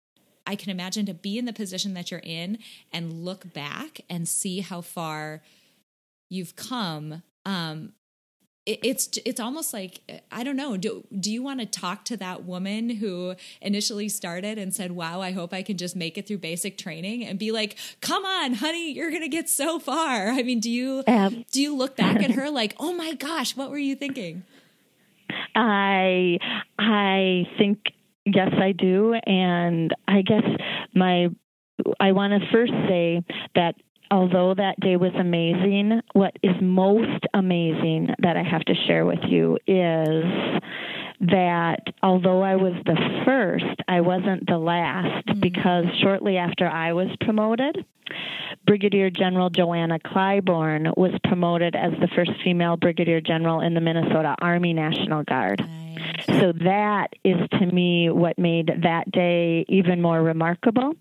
i 0.45 0.55
can 0.55 0.71
imagine 0.71 1.05
to 1.05 1.13
be 1.13 1.37
in 1.37 1.45
the 1.45 1.53
position 1.53 1.93
that 1.93 2.09
you're 2.09 2.21
in 2.21 2.57
and 2.91 3.23
look 3.23 3.53
back 3.53 4.01
and 4.09 4.27
see 4.27 4.61
how 4.61 4.81
far 4.81 5.43
you've 6.29 6.55
come 6.55 7.21
um, 7.47 7.93
it, 8.65 8.79
it's 8.83 9.17
it's 9.25 9.39
almost 9.39 9.73
like 9.73 10.01
I 10.31 10.43
don't 10.43 10.57
know. 10.57 10.75
Do 10.75 11.07
do 11.17 11.31
you 11.31 11.41
want 11.41 11.61
to 11.61 11.65
talk 11.65 12.03
to 12.05 12.17
that 12.17 12.43
woman 12.43 12.89
who 12.89 13.35
initially 13.61 14.09
started 14.09 14.57
and 14.57 14.75
said, 14.75 14.91
"Wow, 14.91 15.21
I 15.21 15.31
hope 15.31 15.53
I 15.53 15.63
can 15.63 15.77
just 15.77 15.95
make 15.95 16.17
it 16.17 16.27
through 16.27 16.39
basic 16.39 16.77
training," 16.77 17.25
and 17.25 17.39
be 17.39 17.53
like, 17.53 17.77
"Come 18.01 18.25
on, 18.25 18.55
honey, 18.55 18.91
you're 18.91 19.11
gonna 19.11 19.29
get 19.29 19.49
so 19.49 19.79
far." 19.79 20.27
I 20.27 20.43
mean, 20.43 20.59
do 20.59 20.69
you 20.69 21.03
um, 21.07 21.45
do 21.51 21.61
you 21.61 21.75
look 21.75 21.95
back 21.95 22.17
at 22.17 22.31
her 22.31 22.49
like, 22.49 22.75
"Oh 22.79 22.93
my 22.93 23.13
gosh, 23.13 23.55
what 23.55 23.71
were 23.71 23.77
you 23.77 23.95
thinking?" 23.95 24.43
I 25.55 26.37
I 26.77 27.47
think 27.57 27.79
yes, 28.25 28.51
I 28.53 28.73
do, 28.73 29.13
and 29.25 29.95
I 30.05 30.21
guess 30.21 30.43
my 30.93 31.29
I 32.01 32.11
want 32.11 32.33
to 32.33 32.51
first 32.51 32.73
say 32.89 33.23
that 33.55 33.75
although 34.11 34.53
that 34.53 34.79
day 34.79 34.95
was 34.95 35.13
amazing, 35.15 36.01
what 36.13 36.35
is 36.43 36.55
most 36.61 37.25
amazing 37.33 38.09
that 38.19 38.37
I 38.37 38.43
have 38.43 38.63
to 38.65 38.75
share 38.87 39.05
with 39.05 39.19
you 39.27 39.57
is 39.67 40.23
that 41.21 41.81
although 42.03 42.41
I 42.41 42.55
was 42.55 42.73
the 42.85 42.97
first, 43.25 43.81
I 43.87 44.01
wasn't 44.01 44.47
the 44.47 44.57
last 44.57 45.25
mm-hmm. 45.27 45.39
because 45.39 45.85
shortly 46.01 46.37
after 46.37 46.67
I 46.67 46.93
was 46.93 47.07
promoted, 47.21 47.85
Brigadier 48.65 49.09
General 49.09 49.49
Johanna 49.49 49.99
Clyborne 49.99 50.95
was 50.95 51.11
promoted 51.23 51.75
as 51.75 51.91
the 51.99 52.07
first 52.15 52.31
female 52.43 52.77
Brigadier 52.77 53.21
General 53.21 53.61
in 53.61 53.73
the 53.73 53.81
Minnesota 53.81 54.35
Army 54.41 54.73
National 54.73 55.23
Guard. 55.23 55.61
So 56.25 56.53
that 56.63 57.07
is 57.23 57.37
to 57.59 57.65
me 57.65 58.09
what 58.09 58.37
made 58.37 58.71
that 58.83 59.11
day 59.11 59.65
even 59.67 60.01
more 60.01 60.21
remarkable 60.21 60.93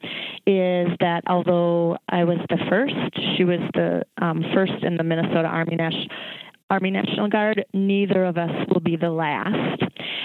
is 0.47 0.89
that 1.01 1.23
although 1.27 1.99
I 2.09 2.25
was 2.25 2.39
the 2.49 2.59
first, 2.69 2.95
she 3.37 3.45
was 3.45 3.61
the 3.75 4.05
um, 4.19 4.45
first 4.55 4.83
in 4.83 4.97
the 4.97 5.03
Minnesota 5.05 5.49
Army 5.49 5.77
National 5.77 6.07
Army 6.69 6.91
National 6.91 7.29
Guard, 7.29 7.65
neither 7.73 8.25
of 8.25 8.37
us 8.37 8.51
will 8.73 8.81
be 8.81 8.97
the 8.97 9.11
last. 9.11 9.83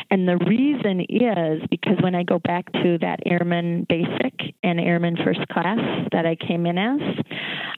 And 0.10 0.28
the 0.28 0.38
reason 0.38 1.02
is 1.02 1.62
because 1.70 1.98
when 2.02 2.16
I 2.16 2.24
go 2.24 2.40
back 2.40 2.72
to 2.74 2.98
that 3.00 3.20
Airman 3.26 3.86
Basic 3.88 4.34
and 4.64 4.80
Airman 4.80 5.18
First 5.24 5.48
Class 5.50 5.80
that 6.12 6.26
I 6.26 6.36
came 6.36 6.66
in 6.66 6.78
as, 6.78 7.00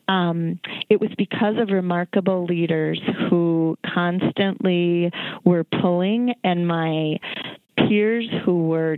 um, 0.08 0.60
it 0.90 1.00
was 1.00 1.10
because 1.18 1.56
of 1.60 1.70
remarkable 1.70 2.46
leaders 2.46 3.00
who 3.30 3.78
constantly 3.94 5.12
were 5.44 5.64
pulling, 5.64 6.34
and 6.44 6.68
my 6.68 7.18
peers 7.78 8.26
who 8.46 8.68
were 8.68 8.98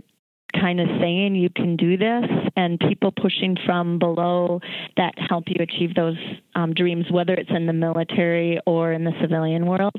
kind 0.60 0.80
of 0.80 0.88
saying 1.00 1.34
you 1.34 1.50
can 1.50 1.76
do 1.76 1.96
this 1.96 2.24
and 2.56 2.78
people 2.80 3.12
pushing 3.12 3.56
from 3.64 3.98
below 3.98 4.60
that 4.96 5.14
help 5.28 5.44
you 5.48 5.56
achieve 5.60 5.94
those 5.94 6.16
um, 6.54 6.74
dreams, 6.74 7.06
whether 7.10 7.34
it's 7.34 7.50
in 7.50 7.66
the 7.66 7.72
military 7.72 8.58
or 8.66 8.92
in 8.92 9.04
the 9.04 9.12
civilian 9.20 9.66
world. 9.66 9.94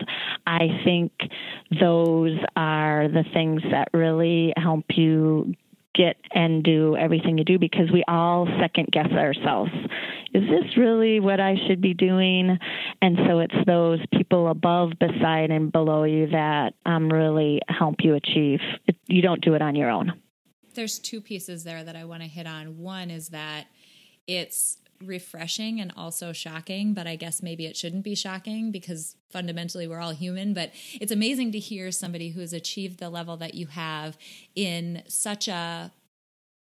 I 0.45 0.67
think 0.83 1.11
those 1.79 2.37
are 2.55 3.07
the 3.07 3.23
things 3.33 3.61
that 3.71 3.89
really 3.93 4.53
help 4.57 4.85
you 4.95 5.53
get 5.97 6.17
and 6.31 6.63
do 6.63 6.95
everything 6.95 7.37
you 7.37 7.43
do 7.43 7.57
because 7.57 7.91
we 7.91 8.03
all 8.07 8.47
second 8.59 8.87
guess 8.91 9.11
ourselves. 9.11 9.71
Is 10.33 10.43
this 10.43 10.77
really 10.77 11.19
what 11.19 11.39
I 11.39 11.55
should 11.67 11.81
be 11.81 11.93
doing? 11.93 12.57
And 13.01 13.17
so 13.27 13.39
it's 13.39 13.55
those 13.65 13.99
people 14.13 14.49
above, 14.49 14.91
beside, 14.99 15.49
and 15.49 15.71
below 15.71 16.03
you 16.03 16.27
that 16.27 16.73
um, 16.85 17.09
really 17.09 17.61
help 17.67 17.95
you 17.99 18.15
achieve. 18.15 18.59
You 19.07 19.21
don't 19.21 19.41
do 19.41 19.55
it 19.55 19.61
on 19.61 19.75
your 19.75 19.89
own. 19.89 20.13
There's 20.77 20.99
two 20.99 21.19
pieces 21.19 21.63
there 21.63 21.83
that 21.83 21.95
I 21.95 22.05
want 22.05 22.21
to 22.21 22.29
hit 22.29 22.47
on. 22.47 22.77
One 22.77 23.09
is 23.09 23.29
that 23.29 23.65
it's 24.27 24.77
refreshing 25.03 25.81
and 25.81 25.91
also 25.97 26.31
shocking, 26.33 26.93
but 26.93 27.07
I 27.07 27.15
guess 27.15 27.41
maybe 27.41 27.65
it 27.65 27.75
shouldn't 27.75 28.03
be 28.03 28.15
shocking 28.15 28.71
because 28.71 29.15
fundamentally 29.31 29.87
we're 29.87 29.99
all 29.99 30.11
human. 30.11 30.53
But 30.53 30.71
it's 30.93 31.11
amazing 31.11 31.51
to 31.53 31.59
hear 31.59 31.91
somebody 31.91 32.29
who 32.29 32.41
has 32.41 32.53
achieved 32.53 32.99
the 32.99 33.09
level 33.09 33.37
that 33.37 33.55
you 33.55 33.67
have 33.67 34.17
in 34.55 35.01
such 35.07 35.47
a 35.47 35.91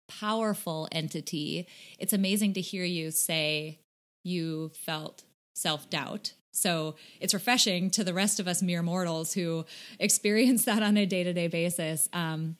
powerful 0.10 0.88
entity. 0.92 1.68
It's 2.00 2.14
amazing 2.14 2.54
to 2.54 2.62
hear 2.62 2.84
you 2.84 3.12
say 3.12 3.80
you 4.24 4.72
felt 4.74 5.24
self 5.54 5.90
doubt. 5.90 6.34
So 6.52 6.96
it's 7.20 7.34
refreshing 7.36 7.92
to 7.92 8.04
the 8.04 8.14
rest 8.14 8.40
of 8.40 8.48
us 8.48 8.64
mere 8.64 8.82
mortals 8.82 9.34
who 9.34 9.66
experience 10.00 10.66
that 10.66 10.82
on 10.82 10.98
a 10.98 11.06
day 11.06 11.24
to 11.24 11.32
day 11.34 11.48
basis. 11.48 12.10
Um, 12.12 12.58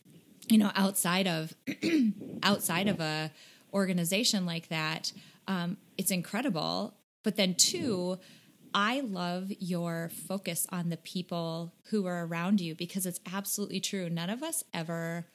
you 0.50 0.58
know, 0.58 0.72
outside 0.76 1.28
of 1.28 1.54
outside 2.44 2.88
of 2.88 3.00
a 3.00 3.32
organization 3.74 4.46
like 4.46 4.70
that, 4.70 5.12
um, 5.48 5.78
it's 5.98 6.12
incredible. 6.12 6.96
But 7.24 7.36
then, 7.36 7.56
two, 7.56 8.18
I 8.74 9.02
love 9.02 9.52
your 9.60 10.10
focus 10.28 10.68
on 10.72 10.90
the 10.90 10.98
people 10.98 11.74
who 11.90 12.06
are 12.06 12.26
around 12.26 12.62
you 12.62 12.76
because 12.76 13.06
it's 13.06 13.20
absolutely 13.32 13.80
true. 13.80 14.10
None 14.10 14.30
of 14.30 14.44
us 14.44 14.64
ever 14.74 15.26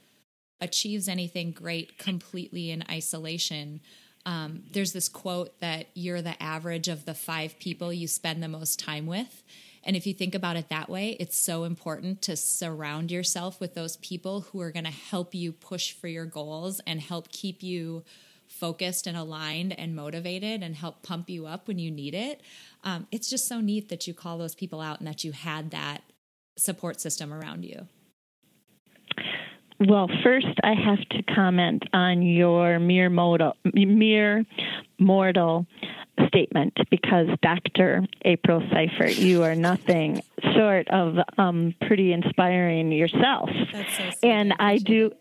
achieves 0.61 1.09
anything 1.09 1.51
great 1.51 1.99
completely 1.99 2.71
in 2.71 2.85
isolation. 2.91 3.81
Um, 4.25 4.63
there's 4.73 4.93
this 4.93 5.09
quote 5.09 5.61
that 5.61 5.89
you're 5.95 6.23
the 6.23 6.41
average 6.43 6.89
of 6.89 7.05
the 7.05 7.15
five 7.15 7.59
people 7.59 7.93
you 7.93 8.09
spend 8.09 8.43
the 8.43 8.49
most 8.49 8.79
time 8.79 9.07
with. 9.07 9.43
And 9.85 9.97
if 9.97 10.07
you 10.07 10.15
think 10.15 10.35
about 10.35 10.57
it 10.57 10.69
that 10.71 10.89
way, 10.89 11.17
it's 11.21 11.37
so 11.37 11.65
important 11.65 12.23
to 12.23 12.37
surround 12.37 13.11
yourself 13.11 13.61
with 13.61 13.75
those 13.75 13.97
people 13.99 14.43
who 14.43 14.61
are 14.61 14.73
going 14.73 14.85
to 14.85 14.91
help 14.91 15.35
you 15.35 15.53
push 15.53 15.93
for 15.93 16.09
your 16.09 16.25
goals 16.25 16.81
and 16.87 17.01
help 17.01 17.29
keep 17.29 17.63
you 17.63 18.03
focused 18.47 19.07
and 19.07 19.17
aligned 19.17 19.79
and 19.79 19.95
motivated 19.95 20.63
and 20.63 20.77
help 20.77 21.03
pump 21.03 21.29
you 21.29 21.47
up 21.47 21.69
when 21.69 21.79
you 21.79 21.91
need 21.91 22.15
it. 22.15 22.41
Um, 22.83 23.07
it's 23.11 23.29
just 23.29 23.49
so 23.49 23.61
neat 23.61 23.89
that 23.89 24.07
you 24.07 24.15
call 24.15 24.39
those 24.39 24.55
people 24.55 24.81
out 24.81 24.99
and 24.99 25.07
that 25.07 25.25
you 25.25 25.33
had 25.33 25.71
that 25.71 26.03
support 26.57 27.01
system 27.01 27.33
around 27.33 27.65
you. 27.65 27.89
Well, 29.81 30.09
first 30.23 30.47
I 30.63 30.75
have 30.75 31.01
to 31.11 31.35
comment 31.35 31.83
on 31.93 32.23
your 32.23 32.79
mere 32.79 33.11
mortal, 33.11 33.57
mere 33.75 34.47
mortal 34.99 35.67
statement 36.35 36.77
because 36.91 37.29
Dr. 37.43 38.07
April 38.25 38.63
Seifert, 38.73 39.17
you 39.17 39.43
are 39.45 39.55
nothing 39.55 40.23
short 40.55 40.89
of 40.89 41.17
um, 41.39 41.75
pretty 41.87 42.13
inspiring 42.13 42.91
yourself. 42.91 43.51
So 43.73 44.11
and 44.23 44.53
I 44.59 44.79
do, 44.79 45.13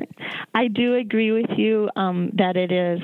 I 0.54 0.68
do 0.68 0.96
agree 0.96 1.30
with 1.30 1.56
you 1.56 1.88
um, 1.96 2.32
that 2.34 2.56
it 2.56 2.72
is 2.72 3.00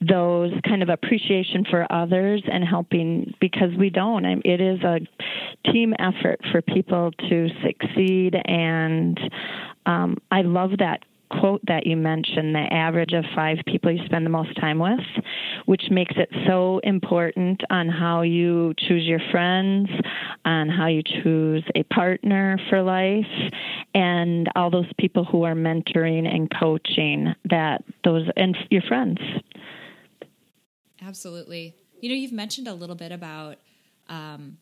those 0.00 0.52
kind 0.66 0.82
of 0.82 0.88
appreciation 0.88 1.64
for 1.68 1.90
others 1.90 2.42
and 2.50 2.64
helping 2.64 3.34
because 3.40 3.70
we 3.78 3.90
don't. 3.90 4.24
It 4.24 4.60
is 4.60 4.80
a 4.82 5.00
team 5.70 5.94
effort 5.98 6.40
for 6.50 6.62
people 6.62 7.12
to 7.28 7.48
succeed, 7.64 8.36
and 8.44 9.18
um, 9.86 10.18
I 10.30 10.42
love 10.42 10.72
that 10.78 11.04
quote 11.30 11.60
that 11.66 11.86
you 11.86 11.96
mentioned 11.96 12.54
the 12.54 12.66
average 12.72 13.12
of 13.12 13.24
five 13.34 13.58
people 13.66 13.90
you 13.90 14.04
spend 14.04 14.24
the 14.24 14.30
most 14.30 14.54
time 14.60 14.78
with, 14.78 15.00
which 15.66 15.84
makes 15.90 16.14
it 16.16 16.28
so 16.46 16.80
important 16.84 17.62
on 17.70 17.88
how 17.88 18.22
you 18.22 18.74
choose 18.78 19.04
your 19.04 19.20
friends, 19.30 19.88
on 20.44 20.68
how 20.68 20.86
you 20.86 21.02
choose 21.02 21.64
a 21.74 21.82
partner 21.84 22.58
for 22.68 22.82
life, 22.82 23.26
and 23.94 24.48
all 24.56 24.70
those 24.70 24.90
people 24.98 25.24
who 25.24 25.42
are 25.42 25.54
mentoring 25.54 26.26
and 26.26 26.50
coaching 26.58 27.34
that 27.50 27.82
those 28.04 28.26
and 28.36 28.56
your 28.70 28.82
friends. 28.82 29.18
Absolutely. 31.02 31.74
You 32.00 32.08
know, 32.10 32.14
you've 32.14 32.32
mentioned 32.32 32.68
a 32.68 32.74
little 32.74 32.96
bit 32.96 33.12
about 33.12 33.56
um, 34.08 34.58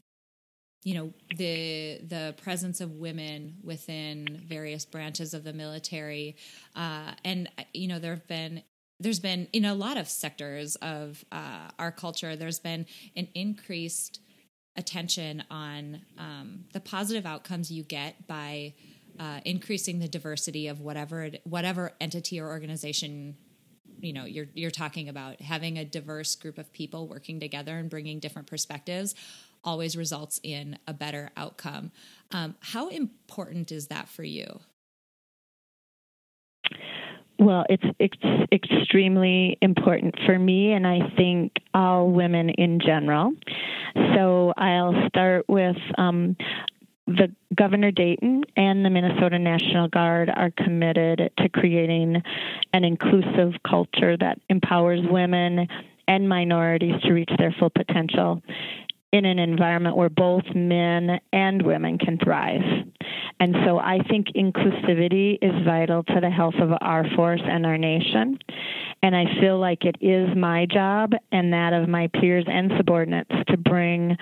you 0.86 0.94
know 0.94 1.12
the 1.36 1.98
the 2.06 2.32
presence 2.40 2.80
of 2.80 2.92
women 2.92 3.56
within 3.64 4.40
various 4.46 4.84
branches 4.84 5.34
of 5.34 5.42
the 5.42 5.52
military 5.52 6.36
uh, 6.76 7.10
and 7.24 7.48
you 7.74 7.88
know 7.88 7.98
there 7.98 8.14
have 8.14 8.28
been 8.28 8.62
there's 9.00 9.18
been 9.18 9.48
in 9.52 9.64
a 9.64 9.74
lot 9.74 9.96
of 9.96 10.08
sectors 10.08 10.76
of 10.76 11.24
uh, 11.32 11.68
our 11.80 11.90
culture 11.90 12.36
there's 12.36 12.60
been 12.60 12.86
an 13.16 13.26
increased 13.34 14.20
attention 14.76 15.42
on 15.50 16.02
um, 16.18 16.66
the 16.72 16.78
positive 16.78 17.26
outcomes 17.26 17.68
you 17.68 17.82
get 17.82 18.28
by 18.28 18.72
uh, 19.18 19.40
increasing 19.44 19.98
the 19.98 20.06
diversity 20.06 20.68
of 20.68 20.80
whatever 20.80 21.30
whatever 21.42 21.94
entity 22.00 22.38
or 22.38 22.46
organization 22.46 23.36
you 24.00 24.12
know 24.12 24.24
you're 24.24 24.46
you're 24.54 24.70
talking 24.70 25.08
about. 25.08 25.40
Having 25.40 25.78
a 25.78 25.84
diverse 25.84 26.34
group 26.34 26.58
of 26.58 26.72
people 26.72 27.08
working 27.08 27.40
together 27.40 27.76
and 27.76 27.90
bringing 27.90 28.18
different 28.18 28.48
perspectives 28.48 29.14
always 29.66 29.96
results 29.96 30.40
in 30.42 30.78
a 30.86 30.94
better 30.94 31.30
outcome. 31.36 31.90
Um, 32.30 32.54
how 32.60 32.88
important 32.88 33.72
is 33.72 33.88
that 33.88 34.08
for 34.08 34.22
you? 34.22 34.60
Well, 37.38 37.66
it's, 37.68 37.84
it's 37.98 38.50
extremely 38.50 39.58
important 39.60 40.14
for 40.24 40.38
me, 40.38 40.72
and 40.72 40.86
I 40.86 41.00
think 41.16 41.52
all 41.74 42.10
women 42.10 42.48
in 42.48 42.80
general. 42.80 43.32
So 44.14 44.54
I'll 44.56 45.08
start 45.08 45.46
with 45.46 45.76
um, 45.98 46.36
the 47.06 47.28
Governor 47.54 47.90
Dayton 47.90 48.44
and 48.56 48.84
the 48.84 48.90
Minnesota 48.90 49.38
National 49.38 49.88
Guard 49.88 50.30
are 50.30 50.50
committed 50.50 51.30
to 51.38 51.48
creating 51.50 52.22
an 52.72 52.84
inclusive 52.84 53.52
culture 53.68 54.16
that 54.16 54.40
empowers 54.48 55.00
women 55.08 55.68
and 56.08 56.28
minorities 56.28 57.00
to 57.02 57.12
reach 57.12 57.30
their 57.38 57.54
full 57.58 57.70
potential 57.70 58.42
in 59.12 59.24
an 59.24 59.38
environment 59.38 59.96
where 59.96 60.10
both 60.10 60.44
men 60.54 61.20
and 61.32 61.62
women 61.62 61.98
can 61.98 62.18
thrive. 62.18 62.60
And 63.38 63.54
so 63.64 63.78
I 63.78 63.98
think 64.08 64.28
inclusivity 64.34 65.38
is 65.40 65.64
vital 65.64 66.02
to 66.04 66.20
the 66.20 66.30
health 66.30 66.54
of 66.60 66.70
our 66.80 67.04
force 67.14 67.42
and 67.44 67.66
our 67.66 67.78
nation. 67.78 68.38
And 69.02 69.14
I 69.14 69.24
feel 69.40 69.58
like 69.58 69.84
it 69.84 69.96
is 70.00 70.34
my 70.36 70.66
job 70.66 71.12
and 71.30 71.52
that 71.52 71.72
of 71.72 71.88
my 71.88 72.08
peers 72.14 72.44
and 72.48 72.72
subordinates 72.76 73.30
to 73.48 73.56
bring 73.56 74.16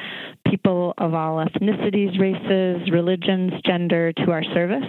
people 0.51 0.95
of 0.99 1.15
all 1.15 1.37
ethnicities, 1.45 2.19
races, 2.19 2.91
religions, 2.91 3.53
gender 3.65 4.13
to 4.13 4.31
our 4.33 4.43
service. 4.53 4.85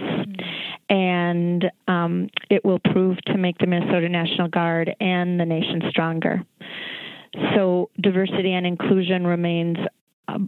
And 0.90 1.64
um, 1.88 2.28
it 2.50 2.64
will 2.64 2.80
prove 2.80 3.16
to 3.26 3.38
make 3.38 3.58
the 3.58 3.66
Minnesota 3.66 4.08
National 4.08 4.48
Guard 4.48 4.94
and 5.00 5.38
the 5.38 5.46
nation 5.46 5.82
stronger. 5.88 6.44
So, 7.54 7.90
diversity 8.00 8.52
and 8.52 8.66
inclusion 8.66 9.26
remains 9.26 9.76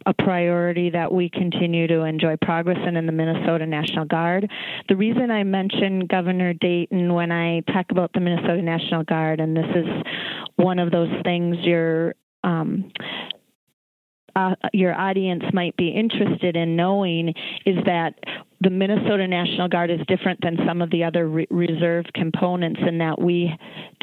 a 0.06 0.12
priority 0.12 0.90
that 0.90 1.12
we 1.12 1.30
continue 1.30 1.86
to 1.86 2.02
enjoy 2.02 2.36
progress 2.42 2.78
in 2.86 2.96
in 2.96 3.06
the 3.06 3.12
Minnesota 3.12 3.64
National 3.64 4.04
Guard. 4.04 4.50
The 4.88 4.96
reason 4.96 5.30
I 5.30 5.44
mention 5.44 6.06
Governor 6.06 6.52
Dayton 6.52 7.14
when 7.14 7.30
I 7.30 7.60
talk 7.72 7.86
about 7.90 8.12
the 8.12 8.20
Minnesota 8.20 8.60
National 8.60 9.04
Guard, 9.04 9.40
and 9.40 9.56
this 9.56 9.66
is 9.74 9.86
one 10.56 10.78
of 10.78 10.90
those 10.90 11.10
things 11.24 11.56
you're 11.62 12.14
um, 12.42 12.90
uh, 14.38 14.54
your 14.72 14.94
audience 14.94 15.42
might 15.52 15.76
be 15.76 15.88
interested 15.88 16.56
in 16.56 16.76
knowing 16.76 17.34
is 17.66 17.76
that 17.86 18.14
the 18.60 18.70
Minnesota 18.70 19.26
National 19.26 19.68
Guard 19.68 19.90
is 19.90 19.98
different 20.06 20.40
than 20.42 20.58
some 20.64 20.80
of 20.80 20.90
the 20.90 21.02
other 21.02 21.28
re- 21.28 21.46
reserve 21.50 22.04
components 22.14 22.80
in 22.86 22.98
that 22.98 23.20
we 23.20 23.52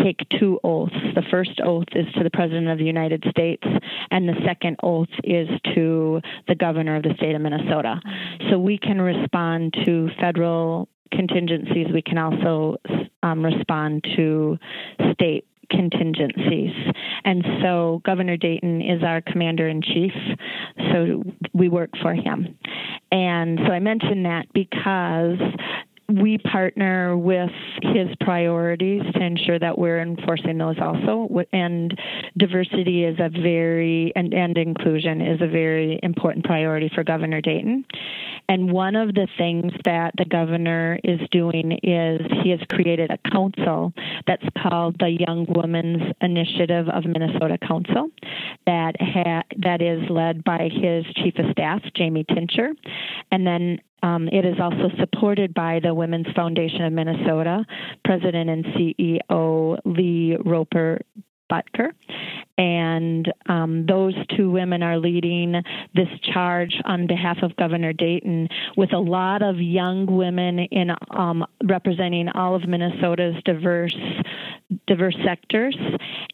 take 0.02 0.18
two 0.38 0.60
oaths. 0.64 0.96
The 1.14 1.24
first 1.32 1.62
oath 1.64 1.88
is 1.94 2.06
to 2.16 2.24
the 2.24 2.30
President 2.30 2.68
of 2.68 2.78
the 2.78 2.86
United 2.86 3.24
States, 3.30 3.64
and 4.12 4.28
the 4.28 4.36
second 4.46 4.78
oath 4.84 5.08
is 5.24 5.48
to 5.74 6.22
the 6.50 6.56
Governor 6.56 6.98
of 6.98 7.04
the 7.04 7.14
state 7.16 7.36
of 7.36 7.42
Minnesota. 7.42 8.02
So 8.50 8.60
we 8.60 8.78
can 8.78 9.02
respond 9.02 9.74
to 9.86 10.10
federal 10.20 10.90
contingencies. 11.14 11.88
We 11.94 12.02
can 12.02 12.18
also 12.18 12.78
um, 13.24 13.44
respond 13.44 14.06
to 14.18 14.58
state 15.14 15.46
contingencies. 15.70 16.72
And 17.24 17.44
so 17.62 18.02
Governor 18.06 18.38
Dayton 18.38 18.82
is 18.82 19.04
our 19.04 19.22
commander 19.22 19.68
in 19.68 19.82
chief, 19.82 20.14
so 20.92 21.24
we 21.54 21.70
work 21.70 21.92
for 22.02 22.14
him. 22.14 22.58
And 23.12 23.60
so 23.66 23.72
I 23.72 23.80
mention 23.80 24.24
that 24.24 24.48
because 24.54 25.40
we 26.08 26.38
partner 26.38 27.18
with 27.18 27.50
his 27.82 28.10
priorities 28.20 29.02
to 29.14 29.22
ensure 29.22 29.58
that 29.58 29.78
we're 29.78 30.02
enforcing 30.02 30.58
those 30.58 30.76
also. 30.80 31.28
And 31.52 31.98
diversity 32.38 33.04
is 33.04 33.18
a 33.20 33.30
very, 33.30 34.14
and, 34.16 34.34
and 34.34 34.58
inclusion 34.58 35.22
is 35.22 35.42
a 35.42 35.48
very 35.48 36.00
important 36.04 36.46
priority 36.46 36.92
for 36.94 37.04
Governor 37.04 37.42
Dayton. 37.42 37.86
And 38.48 38.72
one 38.72 38.96
of 38.96 39.16
the 39.16 39.28
things 39.38 39.74
that 39.86 40.14
the 40.18 40.26
governor 40.26 41.00
is 41.04 41.20
doing 41.32 41.80
is 41.82 42.22
he 42.44 42.52
has 42.52 42.60
created 42.70 43.10
a 43.10 43.30
council 43.32 43.92
that's 44.28 44.46
called 44.62 44.98
the 45.00 45.10
Young 45.10 45.48
Women's 45.50 46.14
Initiative 46.22 46.88
of 46.90 47.06
Minnesota 47.06 47.58
Council 47.58 48.12
that 48.68 48.96
ha- 49.00 49.44
that 49.58 49.82
is 49.82 50.08
led 50.10 50.44
by 50.44 50.70
his 50.72 51.06
chief 51.16 51.40
of 51.40 51.52
staff, 51.52 51.82
Jaime 51.98 52.24
Tincher. 52.26 52.70
And 53.32 53.48
then 53.48 53.80
um, 54.06 54.28
it 54.28 54.46
is 54.46 54.56
also 54.60 54.90
supported 55.00 55.56
by 55.56 55.80
the 55.82 55.94
Women's 55.94 56.28
Foundation 56.36 56.84
of 56.84 56.94
Minnesota, 56.94 57.66
President 58.04 58.50
and 58.52 58.66
CEO 58.66 59.80
Lee 59.84 60.38
Roper 60.46 61.02
Batker. 61.50 61.92
And 62.58 63.32
um, 63.48 63.86
those 63.88 64.14
two 64.38 64.52
women 64.52 64.84
are 64.84 65.00
leading 65.00 65.54
this 65.94 66.08
charge 66.34 66.74
on 66.86 67.08
behalf 67.08 67.38
of 67.42 67.56
Governor 67.56 67.94
Dayton 67.94 68.48
with 68.78 68.94
a 68.94 69.00
lot 69.00 69.42
of 69.42 69.60
young 69.60 70.06
women 70.06 70.60
in 70.60 70.92
um, 71.10 71.44
representing 71.64 72.30
all 72.30 72.56
of 72.56 72.68
Minnesota's 72.68 73.36
diverse 73.44 73.96
diverse 74.88 75.16
sectors 75.24 75.78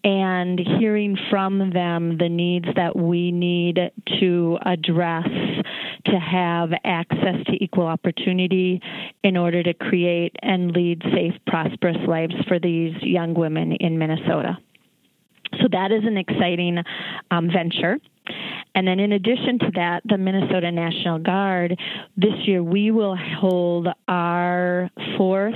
and 0.03 0.59
hearing 0.79 1.17
from 1.29 1.71
them 1.71 2.17
the 2.17 2.29
needs 2.29 2.65
that 2.75 2.95
we 2.95 3.31
need 3.31 3.77
to 4.19 4.57
address 4.65 5.27
to 6.05 6.19
have 6.19 6.71
access 6.83 7.43
to 7.47 7.63
equal 7.63 7.87
opportunity 7.87 8.81
in 9.23 9.37
order 9.37 9.63
to 9.63 9.73
create 9.73 10.35
and 10.41 10.71
lead 10.71 11.01
safe, 11.13 11.33
prosperous 11.47 11.97
lives 12.07 12.35
for 12.47 12.59
these 12.59 12.93
young 13.01 13.33
women 13.33 13.73
in 13.73 13.97
Minnesota. 13.97 14.57
So 15.59 15.67
that 15.71 15.91
is 15.91 16.03
an 16.05 16.17
exciting 16.17 16.77
um, 17.29 17.49
venture. 17.51 17.97
And 18.75 18.87
then, 18.87 18.99
in 18.99 19.11
addition 19.11 19.59
to 19.59 19.71
that, 19.75 20.01
the 20.05 20.17
Minnesota 20.17 20.71
National 20.71 21.19
Guard, 21.19 21.77
this 22.15 22.33
year 22.45 22.63
we 22.63 22.91
will 22.91 23.17
hold 23.39 23.87
our 24.07 24.89
fourth 25.17 25.55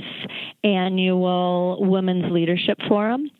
annual 0.64 1.78
Women's 1.80 2.30
Leadership 2.30 2.78
Forum, 2.88 3.30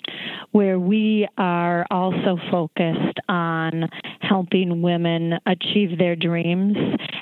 where 0.53 0.79
we 0.79 1.29
are 1.37 1.87
also 1.91 2.39
focused 2.51 3.19
on 3.29 3.89
helping 4.21 4.81
women 4.81 5.35
achieve 5.47 5.99
their 5.99 6.17
dreams. 6.17 6.77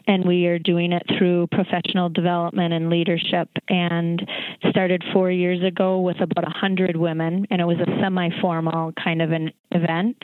And 0.07 0.25
we 0.25 0.47
are 0.47 0.59
doing 0.59 0.93
it 0.93 1.03
through 1.19 1.49
professional 1.49 2.09
development 2.09 2.75
and 2.75 2.91
leadership. 2.91 3.49
And 3.69 4.23
started 4.71 5.03
four 5.13 5.31
years 5.31 5.63
ago 5.63 6.01
with 6.01 6.21
about 6.21 6.45
100 6.45 6.97
women, 6.97 7.47
and 7.51 7.61
it 7.61 7.65
was 7.65 7.79
a 7.79 8.01
semi 8.01 8.29
formal 8.41 8.93
kind 8.93 9.23
of 9.23 9.33
an 9.33 9.51
event. 9.71 10.17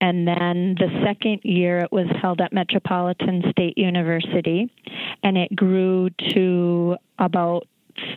And 0.00 0.26
then 0.26 0.76
the 0.78 0.88
second 1.04 1.39
year, 1.44 1.78
it 1.78 1.92
was 1.92 2.06
held 2.20 2.40
at 2.40 2.52
Metropolitan 2.52 3.42
State 3.50 3.76
University, 3.78 4.70
and 5.22 5.36
it 5.36 5.54
grew 5.54 6.10
to 6.30 6.96
about 7.18 7.66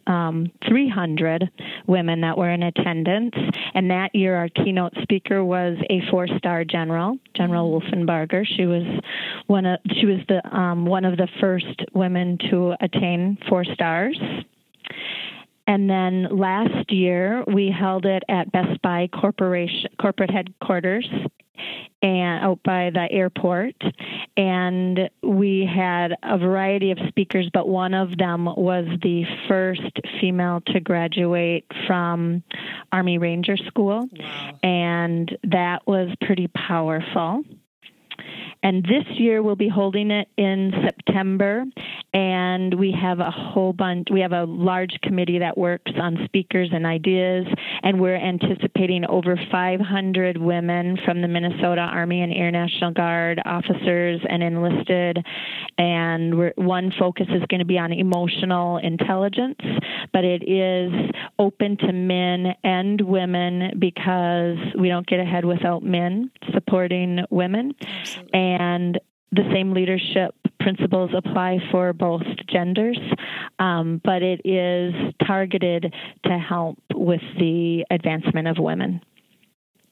um, 0.08 0.52
300 0.68 1.50
women 1.88 2.22
that 2.22 2.38
were 2.38 2.50
in 2.50 2.64
attendance. 2.64 3.36
And 3.74 3.92
that 3.92 4.16
year, 4.16 4.36
our 4.36 4.50
keynote 4.50 4.94
speaker 5.02 5.44
was 5.44 5.78
a 5.90 6.02
four-star 6.10 6.66
general, 6.66 7.18
General 7.36 7.82
mm-hmm. 7.82 7.94
Wolfenbarger. 7.94 8.46
She 8.46 8.66
was 8.66 8.84
one 9.48 9.66
of 9.66 9.80
she 10.00 10.06
was 10.06 10.20
the 10.28 10.42
um, 10.56 10.86
one 10.86 11.06
of 11.06 11.18
the 11.18 11.28
first 11.40 11.84
women 11.94 12.38
to 12.50 12.76
attain 12.80 13.38
four 13.50 13.64
stars. 13.66 14.20
And 15.66 15.90
then 15.90 16.28
last 16.30 16.92
year, 16.92 17.44
we 17.48 17.72
held 17.72 18.06
it 18.06 18.24
at 18.28 18.52
Best 18.52 18.82
Buy 18.82 19.08
Corporation 19.08 19.90
corporate 20.00 20.30
headquarters 20.30 21.08
and 22.02 22.44
out 22.44 22.60
by 22.64 22.90
the 22.90 23.08
airport. 23.12 23.76
And 24.36 25.10
we 25.22 25.66
had 25.66 26.16
a 26.24 26.38
variety 26.38 26.92
of 26.92 26.98
speakers 27.08 27.50
but 27.54 27.68
one 27.68 27.94
of 27.94 28.18
them 28.18 28.46
was 28.46 28.86
the 29.02 29.24
first 29.48 30.00
female 30.20 30.62
to 30.68 30.80
graduate 30.80 31.66
from 31.88 32.44
army 32.92 33.18
ranger 33.18 33.58
school. 33.58 34.10
Wow. 34.12 34.60
and 34.64 35.38
that 35.44 35.86
was 35.88 36.10
pretty 36.22 36.48
powerful 36.48 37.44
and 38.62 38.84
this 38.84 39.06
year 39.18 39.44
we'll 39.44 39.56
be 39.56 39.70
holding 39.70 40.12
it 40.12 40.28
in 40.38 40.72
September, 40.84 41.66
and 42.14 42.74
we 42.74 42.92
have 43.00 43.20
a 43.20 43.32
whole 43.32 43.74
bunch. 43.74 44.08
We 44.12 44.22
have 44.22 44.32
a 44.32 44.46
large 44.46 44.98
committee 45.02 45.40
that 45.40 45.58
works 45.58 45.92
on 46.00 46.18
speakers 46.26 46.70
and 46.74 46.86
ideas, 46.86 47.46
and 47.84 48.00
we're 48.00 48.16
anticipating 48.16 49.06
over 49.06 49.38
500 49.52 50.38
women 50.38 50.98
from 51.06 51.22
the 51.22 51.28
Minnesota 51.28 51.82
Army 51.82 52.22
and 52.22 52.34
Air 52.34 52.52
National 52.52 52.92
Guard 52.92 53.42
officers 53.46 54.22
and 54.28 54.44
enlisted. 54.44 55.26
And 55.78 56.54
one 56.56 56.94
focus 56.98 57.28
is 57.30 57.44
going 57.50 57.60
to 57.60 57.66
be 57.66 57.78
on 57.78 57.92
emotional 57.92 58.78
intelligence, 58.78 59.60
but 60.12 60.24
it 60.24 60.44
is 60.50 60.92
open 61.40 61.78
to 61.78 61.92
men 61.92 62.56
and 62.64 63.02
women 63.02 63.78
because 63.80 64.58
we 64.78 64.90
don't 64.90 65.08
get 65.08 65.20
ahead 65.20 65.46
without 65.46 65.84
men 65.84 66.32
supporting 66.54 67.20
women. 67.30 67.74
And 68.34 69.00
the 69.32 69.50
same 69.52 69.74
leadership 69.74 70.36
principles 70.60 71.12
apply 71.16 71.58
for 71.72 71.92
both 71.92 72.22
genders, 72.48 73.00
um, 73.60 74.00
but 74.04 74.22
it 74.22 74.42
is 74.46 74.94
targeted 75.26 75.94
to 76.26 76.38
help 76.38 76.78
with 76.94 77.22
the 77.38 77.86
advancement 77.90 78.48
of 78.48 78.58
women. 78.60 79.02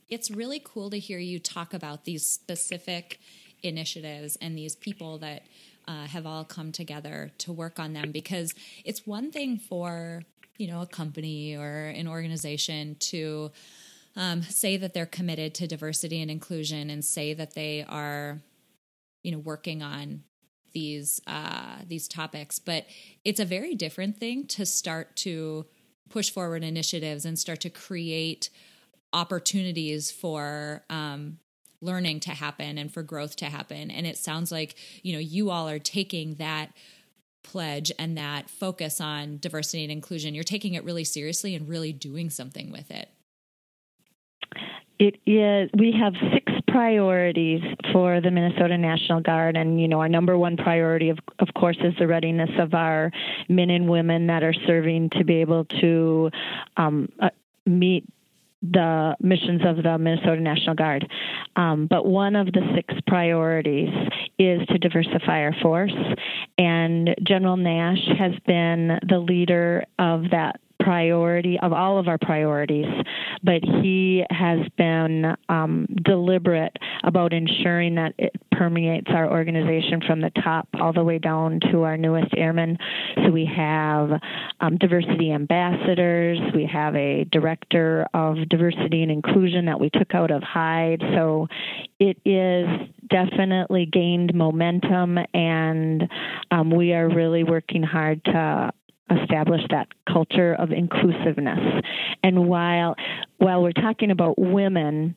It's 0.09 0.29
really 0.29 0.61
cool 0.63 0.89
to 0.89 0.99
hear 0.99 1.19
you 1.19 1.39
talk 1.39 1.73
about 1.73 2.05
these 2.05 2.25
specific 2.25 3.19
initiatives 3.63 4.37
and 4.41 4.57
these 4.57 4.75
people 4.75 5.17
that 5.19 5.43
uh, 5.87 6.05
have 6.07 6.25
all 6.25 6.43
come 6.43 6.71
together 6.71 7.31
to 7.39 7.51
work 7.51 7.79
on 7.79 7.93
them 7.93 8.11
because 8.11 8.53
it's 8.85 9.05
one 9.07 9.31
thing 9.31 9.57
for 9.57 10.23
you 10.57 10.67
know 10.67 10.81
a 10.81 10.85
company 10.85 11.55
or 11.55 11.87
an 11.87 12.07
organization 12.07 12.95
to 12.99 13.51
um, 14.15 14.41
say 14.43 14.77
that 14.77 14.93
they're 14.93 15.05
committed 15.05 15.53
to 15.55 15.67
diversity 15.67 16.21
and 16.21 16.29
inclusion 16.29 16.89
and 16.89 17.03
say 17.03 17.33
that 17.33 17.53
they 17.55 17.85
are 17.87 18.41
you 19.23 19.31
know 19.31 19.39
working 19.39 19.81
on 19.81 20.23
these 20.73 21.21
uh, 21.27 21.77
these 21.87 22.07
topics. 22.07 22.59
But 22.59 22.85
it's 23.23 23.39
a 23.39 23.45
very 23.45 23.75
different 23.75 24.17
thing 24.17 24.47
to 24.47 24.65
start 24.65 25.15
to 25.17 25.65
push 26.09 26.29
forward 26.29 26.63
initiatives 26.63 27.25
and 27.25 27.37
start 27.37 27.61
to 27.61 27.69
create 27.69 28.49
opportunities 29.13 30.11
for 30.11 30.83
um, 30.89 31.37
learning 31.81 32.19
to 32.21 32.31
happen 32.31 32.77
and 32.77 32.93
for 32.93 33.03
growth 33.03 33.35
to 33.37 33.45
happen. 33.45 33.91
And 33.91 34.05
it 34.05 34.17
sounds 34.17 34.51
like 34.51 34.75
you 35.03 35.13
know 35.13 35.19
you 35.19 35.49
all 35.49 35.69
are 35.69 35.79
taking 35.79 36.35
that 36.35 36.71
pledge 37.43 37.91
and 37.97 38.17
that 38.17 38.49
focus 38.49 39.01
on 39.01 39.37
diversity 39.39 39.83
and 39.83 39.91
inclusion. 39.91 40.35
You're 40.35 40.43
taking 40.43 40.75
it 40.75 40.83
really 40.83 41.03
seriously 41.03 41.55
and 41.55 41.67
really 41.67 41.91
doing 41.91 42.29
something 42.29 42.71
with 42.71 42.91
it 42.91 43.09
it 45.01 45.17
is 45.25 45.71
we 45.75 45.91
have 45.99 46.13
six 46.31 46.53
priorities 46.67 47.63
for 47.91 48.21
the 48.21 48.29
Minnesota 48.29 48.77
National 48.77 49.19
Guard, 49.19 49.57
and 49.57 49.81
you 49.81 49.87
know 49.87 49.99
our 49.99 50.07
number 50.07 50.37
one 50.37 50.57
priority, 50.57 51.09
of 51.09 51.17
of 51.39 51.47
course, 51.55 51.77
is 51.83 51.95
the 51.97 52.05
readiness 52.05 52.51
of 52.59 52.75
our 52.75 53.11
men 53.49 53.71
and 53.71 53.89
women 53.89 54.27
that 54.27 54.43
are 54.43 54.53
serving 54.67 55.09
to 55.17 55.23
be 55.23 55.37
able 55.37 55.65
to 55.81 56.29
um, 56.77 57.09
uh, 57.19 57.31
meet 57.65 58.05
the 58.61 59.15
missions 59.19 59.61
of 59.65 59.81
the 59.81 59.97
Minnesota 59.97 60.39
National 60.39 60.75
Guard. 60.75 61.09
Um, 61.55 61.87
but 61.87 62.05
one 62.05 62.35
of 62.35 62.45
the 62.53 62.61
six 62.75 62.93
priorities 63.07 63.89
is 64.37 64.61
to 64.67 64.77
diversify 64.77 65.41
our 65.41 65.55
force, 65.63 65.95
and 66.59 67.15
General 67.23 67.57
Nash 67.57 68.07
has 68.19 68.33
been 68.45 68.99
the 69.09 69.17
leader 69.17 69.83
of 69.97 70.29
that 70.29 70.61
priority 70.83 71.57
of 71.61 71.73
all 71.73 71.97
of 71.99 72.07
our 72.07 72.17
priorities, 72.17 72.85
but 73.43 73.63
he 73.63 74.23
has 74.29 74.59
been 74.77 75.35
um, 75.49 75.87
deliberate 76.03 76.75
about 77.03 77.33
ensuring 77.33 77.95
that 77.95 78.13
it 78.17 78.33
permeates 78.51 79.07
our 79.09 79.31
organization 79.31 80.01
from 80.05 80.21
the 80.21 80.31
top 80.43 80.67
all 80.79 80.93
the 80.93 81.03
way 81.03 81.17
down 81.17 81.59
to 81.71 81.83
our 81.83 81.97
newest 81.97 82.33
airmen. 82.37 82.77
So 83.15 83.31
we 83.31 83.49
have 83.55 84.11
um, 84.59 84.77
diversity 84.77 85.31
ambassadors, 85.31 86.39
we 86.53 86.69
have 86.71 86.95
a 86.95 87.25
director 87.31 88.05
of 88.13 88.37
diversity 88.49 89.01
and 89.03 89.11
inclusion 89.11 89.65
that 89.65 89.79
we 89.79 89.89
took 89.89 90.13
out 90.13 90.31
of 90.31 90.43
hide. 90.43 91.01
So 91.15 91.47
it 91.99 92.17
is 92.25 92.67
definitely 93.09 93.85
gained 93.85 94.33
momentum, 94.33 95.17
and 95.33 96.09
um, 96.49 96.71
we 96.71 96.93
are 96.93 97.09
really 97.09 97.43
working 97.43 97.83
hard 97.83 98.23
to 98.25 98.71
establish 99.11 99.61
that 99.69 99.87
culture 100.11 100.53
of 100.55 100.71
inclusiveness. 100.71 101.83
And 102.23 102.47
while 102.47 102.95
while 103.37 103.61
we're 103.61 103.71
talking 103.71 104.11
about 104.11 104.37
women, 104.37 105.15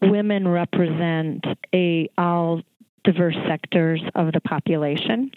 women 0.00 0.48
represent 0.48 1.44
a 1.74 2.08
all 2.18 2.62
diverse 3.04 3.36
sectors 3.48 4.00
of 4.14 4.32
the 4.32 4.40
population. 4.40 5.30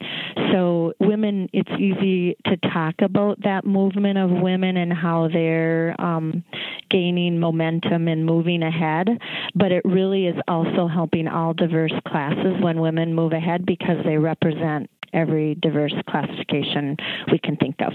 So, 0.51 0.93
women, 0.99 1.49
it's 1.53 1.71
easy 1.79 2.37
to 2.45 2.57
talk 2.57 2.95
about 3.01 3.41
that 3.41 3.65
movement 3.65 4.17
of 4.17 4.29
women 4.29 4.77
and 4.77 4.93
how 4.93 5.29
they're 5.31 5.99
um, 5.99 6.43
gaining 6.89 7.39
momentum 7.39 8.07
and 8.07 8.25
moving 8.25 8.61
ahead, 8.63 9.09
but 9.55 9.71
it 9.71 9.83
really 9.85 10.27
is 10.27 10.35
also 10.47 10.87
helping 10.87 11.27
all 11.27 11.53
diverse 11.53 11.93
classes 12.07 12.55
when 12.61 12.79
women 12.79 13.13
move 13.13 13.33
ahead 13.33 13.65
because 13.65 13.97
they 14.05 14.17
represent 14.17 14.89
every 15.15 15.55
diverse 15.55 15.93
classification 16.09 16.97
we 17.31 17.39
can 17.39 17.55
think 17.55 17.75
of. 17.79 17.93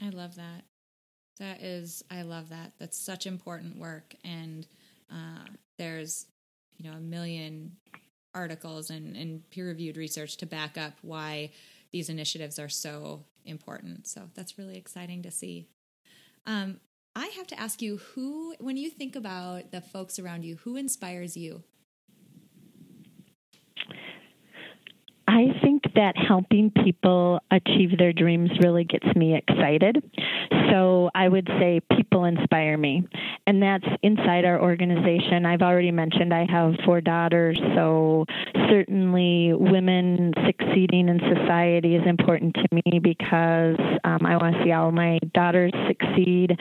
I 0.00 0.08
love 0.10 0.36
that. 0.36 0.64
That 1.38 1.62
is, 1.62 2.04
I 2.10 2.22
love 2.22 2.50
that. 2.50 2.72
That's 2.78 2.98
such 2.98 3.26
important 3.26 3.78
work. 3.78 4.14
And 4.24 4.66
uh, 5.10 5.44
there's, 5.78 6.26
you 6.76 6.88
know, 6.88 6.96
a 6.96 7.00
million 7.00 7.72
articles 8.34 8.90
and, 8.90 9.16
and 9.16 9.48
peer 9.50 9.66
reviewed 9.66 9.96
research 9.96 10.36
to 10.38 10.46
back 10.46 10.78
up 10.78 10.92
why 11.02 11.50
these 11.90 12.08
initiatives 12.08 12.58
are 12.58 12.68
so 12.68 13.24
important. 13.44 14.06
So 14.06 14.30
that's 14.34 14.56
really 14.56 14.76
exciting 14.76 15.22
to 15.22 15.30
see. 15.30 15.66
Um, 16.46 16.80
I 17.14 17.26
have 17.36 17.46
to 17.48 17.60
ask 17.60 17.82
you 17.82 17.98
who, 17.98 18.54
when 18.58 18.76
you 18.76 18.88
think 18.88 19.16
about 19.16 19.70
the 19.70 19.80
folks 19.80 20.18
around 20.18 20.44
you, 20.44 20.56
who 20.56 20.76
inspires 20.76 21.36
you? 21.36 21.62
I 25.28 25.46
think 25.62 25.81
that 25.94 26.14
helping 26.16 26.70
people 26.70 27.40
achieve 27.50 27.98
their 27.98 28.12
dreams 28.12 28.50
really 28.62 28.84
gets 28.84 29.06
me 29.16 29.36
excited. 29.36 30.02
So 30.70 31.10
I 31.14 31.28
would 31.28 31.46
say 31.58 31.80
people 31.96 32.24
inspire 32.24 32.76
me. 32.76 33.06
And 33.46 33.62
that's 33.62 33.84
inside 34.02 34.44
our 34.44 34.60
organization. 34.60 35.44
I've 35.44 35.62
already 35.62 35.90
mentioned 35.90 36.32
I 36.32 36.46
have 36.48 36.74
four 36.84 37.00
daughters, 37.00 37.58
so 37.74 38.24
certainly 38.70 39.52
women 39.52 40.32
succeeding 40.46 41.08
in 41.08 41.20
society 41.34 41.96
is 41.96 42.02
important 42.06 42.54
to 42.54 42.68
me 42.72 42.98
because 43.00 43.76
um, 44.04 44.24
I 44.24 44.36
want 44.36 44.56
to 44.56 44.64
see 44.64 44.72
all 44.72 44.92
my 44.92 45.18
daughters 45.34 45.72
succeed. 45.88 46.56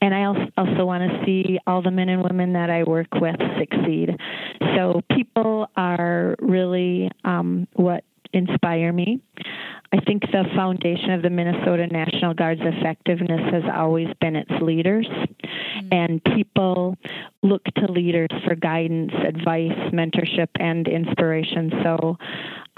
And 0.00 0.14
I 0.14 0.24
also, 0.24 0.84
want 0.86 1.10
to 1.10 1.24
see 1.24 1.58
all 1.66 1.82
the 1.82 1.90
men 1.90 2.08
and 2.08 2.22
women 2.22 2.52
that 2.52 2.70
I 2.70 2.82
work 2.84 3.08
with 3.14 3.36
succeed. 3.58 4.10
So 4.76 5.00
people 5.10 5.68
are 5.76 6.36
really 6.38 7.10
um, 7.24 7.66
what 7.72 8.04
inspire 8.32 8.92
me. 8.92 9.20
I 9.92 10.00
think 10.00 10.22
the 10.22 10.44
foundation 10.54 11.10
of 11.12 11.22
the 11.22 11.30
Minnesota 11.30 11.86
National 11.86 12.34
Guard's 12.34 12.60
effectiveness 12.62 13.40
has 13.52 13.62
always 13.74 14.08
been 14.20 14.36
its 14.36 14.50
leaders. 14.60 15.06
Mm-hmm. 15.06 15.88
And 15.92 16.24
people 16.24 16.96
look 17.42 17.62
to 17.76 17.90
leaders 17.90 18.30
for 18.46 18.54
guidance, 18.54 19.12
advice, 19.26 19.78
mentorship, 19.92 20.48
and 20.58 20.88
inspiration. 20.88 21.72
So 21.84 22.16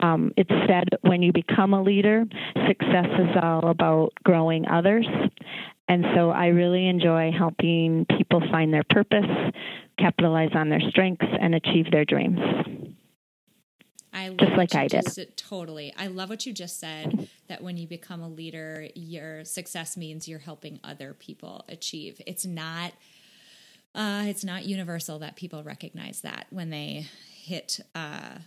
um, 0.00 0.32
it's 0.36 0.50
said 0.68 0.88
when 1.00 1.22
you 1.22 1.32
become 1.32 1.72
a 1.72 1.82
leader, 1.82 2.24
success 2.66 3.08
is 3.18 3.36
all 3.42 3.68
about 3.68 4.12
growing 4.24 4.66
others. 4.68 5.06
And 5.88 6.04
so 6.14 6.30
I 6.30 6.48
really 6.48 6.86
enjoy 6.86 7.32
helping 7.36 8.04
people 8.16 8.42
find 8.50 8.72
their 8.72 8.84
purpose, 8.90 9.24
capitalize 9.98 10.50
on 10.54 10.68
their 10.68 10.82
strengths, 10.90 11.26
and 11.40 11.54
achieve 11.54 11.90
their 11.90 12.04
dreams. 12.04 12.38
I 14.18 14.30
just 14.30 14.56
like 14.56 14.74
I 14.74 14.88
just, 14.88 15.16
did. 15.16 15.36
Totally. 15.36 15.92
I 15.96 16.08
love 16.08 16.28
what 16.28 16.46
you 16.46 16.52
just 16.52 16.80
said 16.80 17.28
that 17.48 17.62
when 17.62 17.76
you 17.76 17.86
become 17.86 18.20
a 18.20 18.28
leader, 18.28 18.88
your 18.94 19.44
success 19.44 19.96
means 19.96 20.26
you're 20.26 20.38
helping 20.38 20.80
other 20.82 21.14
people 21.14 21.64
achieve. 21.68 22.20
It's 22.26 22.44
not 22.44 22.92
uh, 23.94 24.24
it's 24.26 24.44
not 24.44 24.64
universal 24.64 25.18
that 25.20 25.36
people 25.36 25.62
recognize 25.62 26.20
that 26.20 26.46
when 26.50 26.70
they 26.70 27.06
hit 27.32 27.80
uh, 27.94 28.38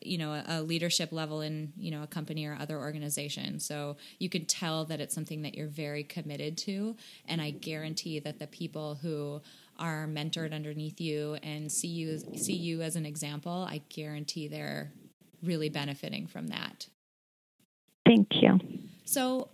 you 0.00 0.18
know 0.18 0.32
a, 0.32 0.44
a, 0.48 0.62
leadership 0.62 1.12
level 1.12 1.40
in 1.40 1.72
you 1.76 1.90
know 1.90 2.02
a 2.02 2.06
company 2.06 2.44
or 2.44 2.56
other 2.60 2.78
organization 2.78 3.60
so 3.60 3.96
you 4.18 4.28
can 4.28 4.44
tell 4.44 4.84
that 4.84 5.00
it's 5.00 5.14
something 5.14 5.42
that 5.42 5.54
you're 5.54 5.68
very 5.68 6.02
committed 6.02 6.56
to 6.58 6.96
and 7.26 7.40
i 7.40 7.50
guarantee 7.50 8.18
that 8.18 8.38
the 8.38 8.46
people 8.46 8.96
who 8.96 9.40
are 9.78 10.06
mentored 10.06 10.52
underneath 10.54 11.00
you 11.00 11.34
and 11.42 11.70
see 11.70 11.88
you 11.88 12.18
see 12.36 12.54
you 12.54 12.82
as 12.82 12.96
an 12.96 13.06
example, 13.06 13.66
I 13.68 13.82
guarantee 13.88 14.48
they're 14.48 14.92
really 15.42 15.68
benefiting 15.68 16.26
from 16.26 16.48
that. 16.48 16.88
Thank 18.06 18.28
you. 18.40 18.58
So 19.04 19.48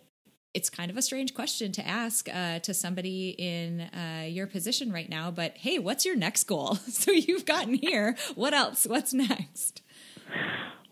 it's 0.54 0.70
kind 0.70 0.90
of 0.90 0.96
a 0.96 1.02
strange 1.02 1.34
question 1.34 1.72
to 1.72 1.86
ask 1.86 2.28
uh, 2.32 2.58
to 2.60 2.74
somebody 2.74 3.30
in 3.38 3.82
uh, 3.82 4.24
your 4.26 4.46
position 4.46 4.92
right 4.92 5.08
now, 5.08 5.30
but 5.30 5.56
hey, 5.58 5.78
what's 5.78 6.04
your 6.04 6.16
next 6.16 6.44
goal? 6.44 6.78
So 6.88 7.12
you've 7.12 7.44
gotten 7.44 7.74
here. 7.74 8.16
What 8.34 8.52
else? 8.54 8.86
What's 8.86 9.14
next? 9.14 9.82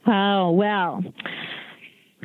Oh, 0.06 0.52
well, 0.52 1.02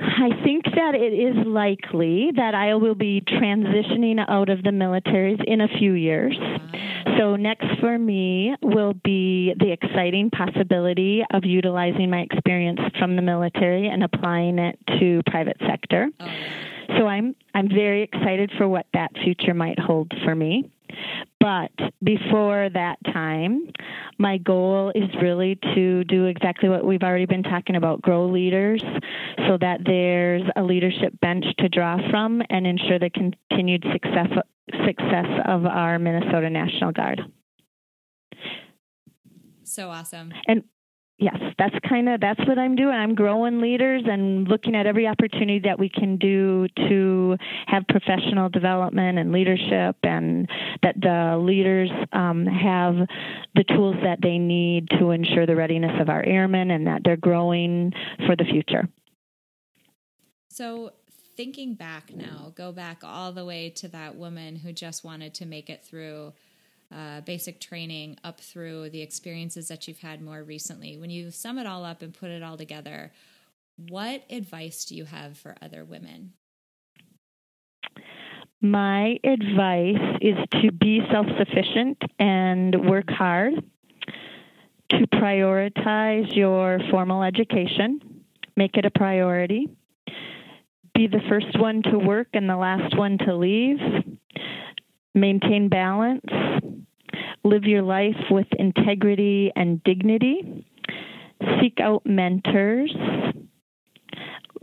I 0.02 0.30
think 0.44 0.66
that 0.66 0.96
it 0.96 1.14
is 1.14 1.46
likely 1.46 2.32
that 2.36 2.56
I 2.56 2.76
will 2.76 2.96
be 2.96 3.22
transitioning 3.22 4.24
out 4.28 4.50
of 4.50 4.64
the 4.64 4.72
military 4.72 5.38
in 5.46 5.62
a 5.62 5.68
few 5.68 5.94
years. 5.94 6.36
So, 7.20 7.36
next 7.36 7.68
for 7.80 8.00
me 8.00 8.56
will 8.62 8.94
be 8.94 9.54
the 9.60 9.72
exciting 9.72 10.32
possibility 10.32 11.24
of 11.34 11.46
utilizing 11.46 12.10
my 12.10 12.22
experience 12.22 12.80
from 12.98 13.16
the 13.16 13.22
military 13.22 13.88
and 13.88 14.04
applying 14.04 14.58
it 14.60 14.80
to 15.00 15.22
private 15.28 15.58
sector. 15.68 16.08
Oh, 16.20 16.28
so, 16.98 17.08
I'm 17.08 17.36
I'm 17.54 17.70
very 17.70 18.02
excited 18.04 18.52
for 18.58 18.68
what 18.68 18.88
that 18.94 19.12
future 19.24 19.54
might 19.54 19.80
hold 19.80 20.12
for 20.24 20.34
me. 20.34 20.72
But 21.40 21.72
before 22.04 22.70
that 22.74 22.98
time, 23.06 23.72
my 24.18 24.38
goal 24.38 24.92
is 24.94 25.10
really 25.22 25.58
to 25.76 26.04
do 26.04 26.26
exactly 26.26 26.70
what 26.70 26.86
we've 26.86 27.04
already 27.04 27.26
been 27.26 27.44
talking 27.44 27.76
about 27.76 28.02
grow 28.02 28.28
leaders 28.28 28.82
so 29.48 29.58
that 29.60 29.82
there's 29.86 30.44
a 30.56 30.64
leadership 30.64 31.20
bench 31.20 31.46
to 31.60 31.70
draw 31.70 31.98
from 32.10 32.42
and 32.50 32.68
ensure 32.68 33.00
the 33.00 33.10
continued 33.10 33.84
success, 33.92 34.30
success 34.86 35.26
of 35.46 35.66
our 35.66 35.98
Minnesota 35.98 36.50
National 36.50 36.92
Guard. 36.92 37.22
So 39.64 39.90
awesome. 39.90 40.34
And 40.48 40.64
yes, 41.22 41.38
that's 41.58 41.76
kind 41.88 42.10
of 42.10 42.20
that's 42.20 42.40
what 42.48 42.58
I'm 42.58 42.76
doing. 42.76 42.96
I'm 42.96 43.16
growing 43.16 43.62
leaders 43.62 44.04
and 44.06 44.48
looking 44.48 44.76
at 44.76 44.86
every 44.86 45.08
opportunity 45.08 45.60
that 45.60 45.80
we 45.80 45.88
can 45.88 46.18
do 46.18 46.68
to 46.88 47.38
have 47.68 47.84
professional 47.88 48.50
development 48.50 49.20
and 49.20 49.32
leadership, 49.32 49.96
and 50.04 50.50
that 50.84 50.96
the 51.00 51.38
leaders 51.40 51.90
um, 52.12 52.46
have 52.46 52.96
the 53.56 53.64
tools 53.64 53.96
that 54.04 54.20
they 54.22 54.38
need 54.38 54.90
to 55.00 55.12
ensure 55.12 55.46
the 55.46 55.56
readiness 55.56 56.02
of 56.02 56.10
our 56.10 56.24
airmen 56.24 56.72
and 56.72 56.88
that 56.88 57.02
they're 57.06 57.16
growing 57.16 57.94
for 58.26 58.36
the 58.36 58.46
future. 58.46 58.90
So. 60.50 60.92
Thinking 61.38 61.76
back 61.76 62.14
now, 62.14 62.52
go 62.56 62.72
back 62.72 63.00
all 63.04 63.32
the 63.32 63.46
way 63.46 63.70
to 63.78 63.88
that 63.88 64.16
woman 64.16 64.58
who 64.58 64.74
just 64.74 65.04
wanted 65.04 65.34
to 65.36 65.46
make 65.46 65.70
it 65.72 65.84
through 65.84 66.34
uh, 66.94 67.22
basic 67.22 67.60
training 67.60 68.18
up 68.24 68.40
through 68.40 68.90
the 68.90 69.02
experiences 69.02 69.68
that 69.68 69.88
you've 69.88 70.00
had 70.00 70.22
more 70.22 70.44
recently. 70.44 70.98
When 70.98 71.10
you 71.10 71.32
sum 71.32 71.58
it 71.58 71.68
all 71.68 71.86
up 71.86 72.02
and 72.02 72.14
put 72.14 72.30
it 72.30 72.44
all 72.44 72.58
together, 72.58 73.12
what 73.90 74.24
advice 74.30 74.86
do 74.86 74.96
you 74.96 75.06
have 75.06 75.38
for 75.38 75.56
other 75.62 75.86
women? 75.86 76.34
My 78.62 79.18
advice 79.24 80.18
is 80.22 80.38
to 80.62 80.72
be 80.72 81.02
self 81.12 81.26
sufficient 81.38 81.98
and 82.20 82.88
work 82.88 83.10
hard, 83.10 83.54
to 84.90 85.08
prioritize 85.08 86.36
your 86.36 86.80
formal 86.92 87.24
education, 87.24 88.24
make 88.56 88.78
it 88.78 88.86
a 88.86 88.92
priority, 88.92 89.68
be 90.94 91.08
the 91.08 91.22
first 91.28 91.60
one 91.60 91.82
to 91.84 91.98
work 91.98 92.28
and 92.34 92.48
the 92.48 92.56
last 92.56 92.96
one 92.96 93.18
to 93.20 93.36
leave, 93.36 93.80
maintain 95.14 95.70
balance, 95.70 96.26
live 97.44 97.64
your 97.64 97.82
life 97.82 98.18
with 98.30 98.48
integrity 98.58 99.52
and 99.56 99.84
dignity, 99.84 100.66
seek 101.60 101.80
out 101.80 102.06
mentors, 102.06 102.94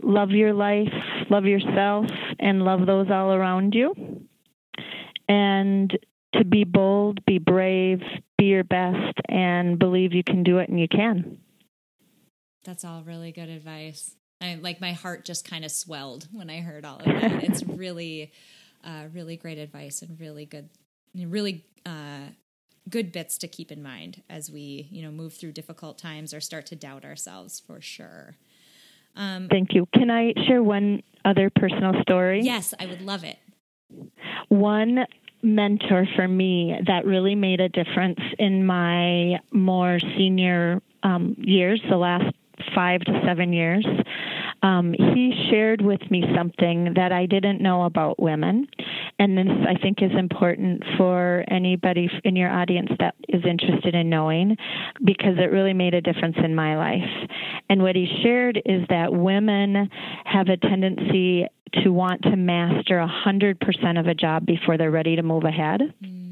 love 0.01 0.31
your 0.31 0.53
life, 0.53 0.91
love 1.29 1.45
yourself, 1.45 2.05
and 2.39 2.63
love 2.63 2.85
those 2.85 3.09
all 3.11 3.33
around 3.33 3.73
you. 3.75 3.93
And 5.27 5.97
to 6.33 6.45
be 6.45 6.63
bold, 6.63 7.23
be 7.25 7.37
brave, 7.37 8.01
be 8.37 8.45
your 8.45 8.63
best, 8.63 9.17
and 9.27 9.77
believe 9.77 10.13
you 10.13 10.23
can 10.23 10.43
do 10.43 10.59
it 10.59 10.69
and 10.69 10.79
you 10.79 10.87
can. 10.87 11.37
That's 12.63 12.83
all 12.83 13.03
really 13.03 13.31
good 13.31 13.49
advice. 13.49 14.15
I 14.41 14.55
like 14.55 14.79
my 14.79 14.93
heart 14.93 15.25
just 15.25 15.49
kind 15.49 15.65
of 15.65 15.71
swelled 15.71 16.27
when 16.31 16.49
I 16.49 16.61
heard 16.61 16.85
all 16.85 16.97
of 16.97 17.05
that. 17.05 17.43
it's 17.43 17.63
really, 17.63 18.31
uh, 18.83 19.05
really 19.13 19.37
great 19.37 19.57
advice 19.57 20.01
and 20.01 20.19
really 20.19 20.45
good, 20.45 20.69
really 21.15 21.65
uh, 21.85 22.29
good 22.89 23.11
bits 23.11 23.37
to 23.39 23.47
keep 23.47 23.71
in 23.71 23.81
mind 23.81 24.23
as 24.29 24.49
we, 24.49 24.87
you 24.91 25.01
know, 25.01 25.11
move 25.11 25.33
through 25.33 25.51
difficult 25.51 25.97
times 25.97 26.33
or 26.33 26.39
start 26.39 26.65
to 26.67 26.75
doubt 26.75 27.05
ourselves 27.05 27.59
for 27.59 27.81
sure. 27.81 28.35
Um, 29.15 29.47
Thank 29.49 29.73
you. 29.73 29.87
Can 29.93 30.09
I 30.09 30.33
share 30.47 30.63
one 30.63 31.03
other 31.25 31.49
personal 31.49 31.93
story? 32.01 32.41
Yes, 32.41 32.73
I 32.79 32.85
would 32.85 33.01
love 33.01 33.23
it. 33.23 33.37
One 34.49 35.05
mentor 35.41 36.07
for 36.15 36.27
me 36.27 36.75
that 36.85 37.05
really 37.05 37.35
made 37.35 37.59
a 37.59 37.69
difference 37.69 38.19
in 38.37 38.65
my 38.65 39.39
more 39.51 39.99
senior 40.17 40.81
um, 41.03 41.35
years, 41.37 41.81
the 41.89 41.97
last 41.97 42.35
five 42.75 43.01
to 43.01 43.21
seven 43.25 43.53
years, 43.53 43.85
um, 44.61 44.93
he 44.93 45.47
shared 45.49 45.81
with 45.81 46.01
me 46.09 46.23
something 46.35 46.93
that 46.95 47.11
I 47.11 47.25
didn't 47.25 47.61
know 47.61 47.83
about 47.83 48.19
women. 48.19 48.67
And 49.17 49.37
this, 49.37 49.47
I 49.67 49.79
think, 49.81 50.01
is 50.01 50.11
important 50.17 50.83
for 50.97 51.43
anybody 51.49 52.09
in 52.23 52.35
your 52.35 52.49
audience 52.49 52.89
that 52.99 53.15
is 53.27 53.43
interested 53.45 53.95
in 53.95 54.09
knowing 54.09 54.57
because 55.03 55.37
it 55.37 55.51
really 55.51 55.73
made 55.73 55.93
a 55.93 56.01
difference 56.01 56.37
in 56.43 56.55
my 56.55 56.77
life. 56.77 57.29
And 57.69 57.81
what 57.81 57.95
he 57.95 58.07
shared 58.23 58.61
is 58.65 58.83
that 58.89 59.13
women 59.13 59.89
have 60.25 60.47
a 60.47 60.57
tendency 60.57 61.45
to 61.83 61.89
want 61.89 62.21
to 62.23 62.35
master 62.35 63.05
100% 63.25 63.99
of 63.99 64.07
a 64.07 64.15
job 64.15 64.45
before 64.45 64.77
they're 64.77 64.91
ready 64.91 65.15
to 65.15 65.23
move 65.23 65.43
ahead. 65.43 65.81
Mm 66.03 66.28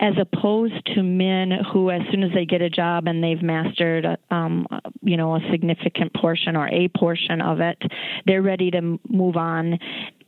as 0.00 0.14
opposed 0.18 0.84
to 0.94 1.02
men 1.02 1.52
who, 1.72 1.90
as 1.90 2.02
soon 2.10 2.22
as 2.22 2.32
they 2.32 2.44
get 2.44 2.62
a 2.62 2.70
job 2.70 3.06
and 3.06 3.22
they've 3.22 3.42
mastered, 3.42 4.06
um, 4.30 4.66
you 5.02 5.16
know, 5.16 5.34
a 5.36 5.40
significant 5.50 6.12
portion 6.14 6.56
or 6.56 6.68
a 6.68 6.88
portion 6.88 7.40
of 7.40 7.60
it, 7.60 7.80
they're 8.26 8.42
ready 8.42 8.70
to 8.70 8.98
move 9.08 9.36
on 9.36 9.78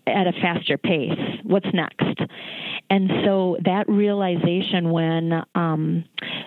at 0.07 0.27
a 0.27 0.33
faster 0.33 0.79
pace. 0.79 1.19
What's 1.43 1.67
next? 1.73 2.21
And 2.89 3.11
so 3.25 3.57
that 3.65 3.89
realization 3.89 4.91
when 4.91 5.43
um, 5.55 6.05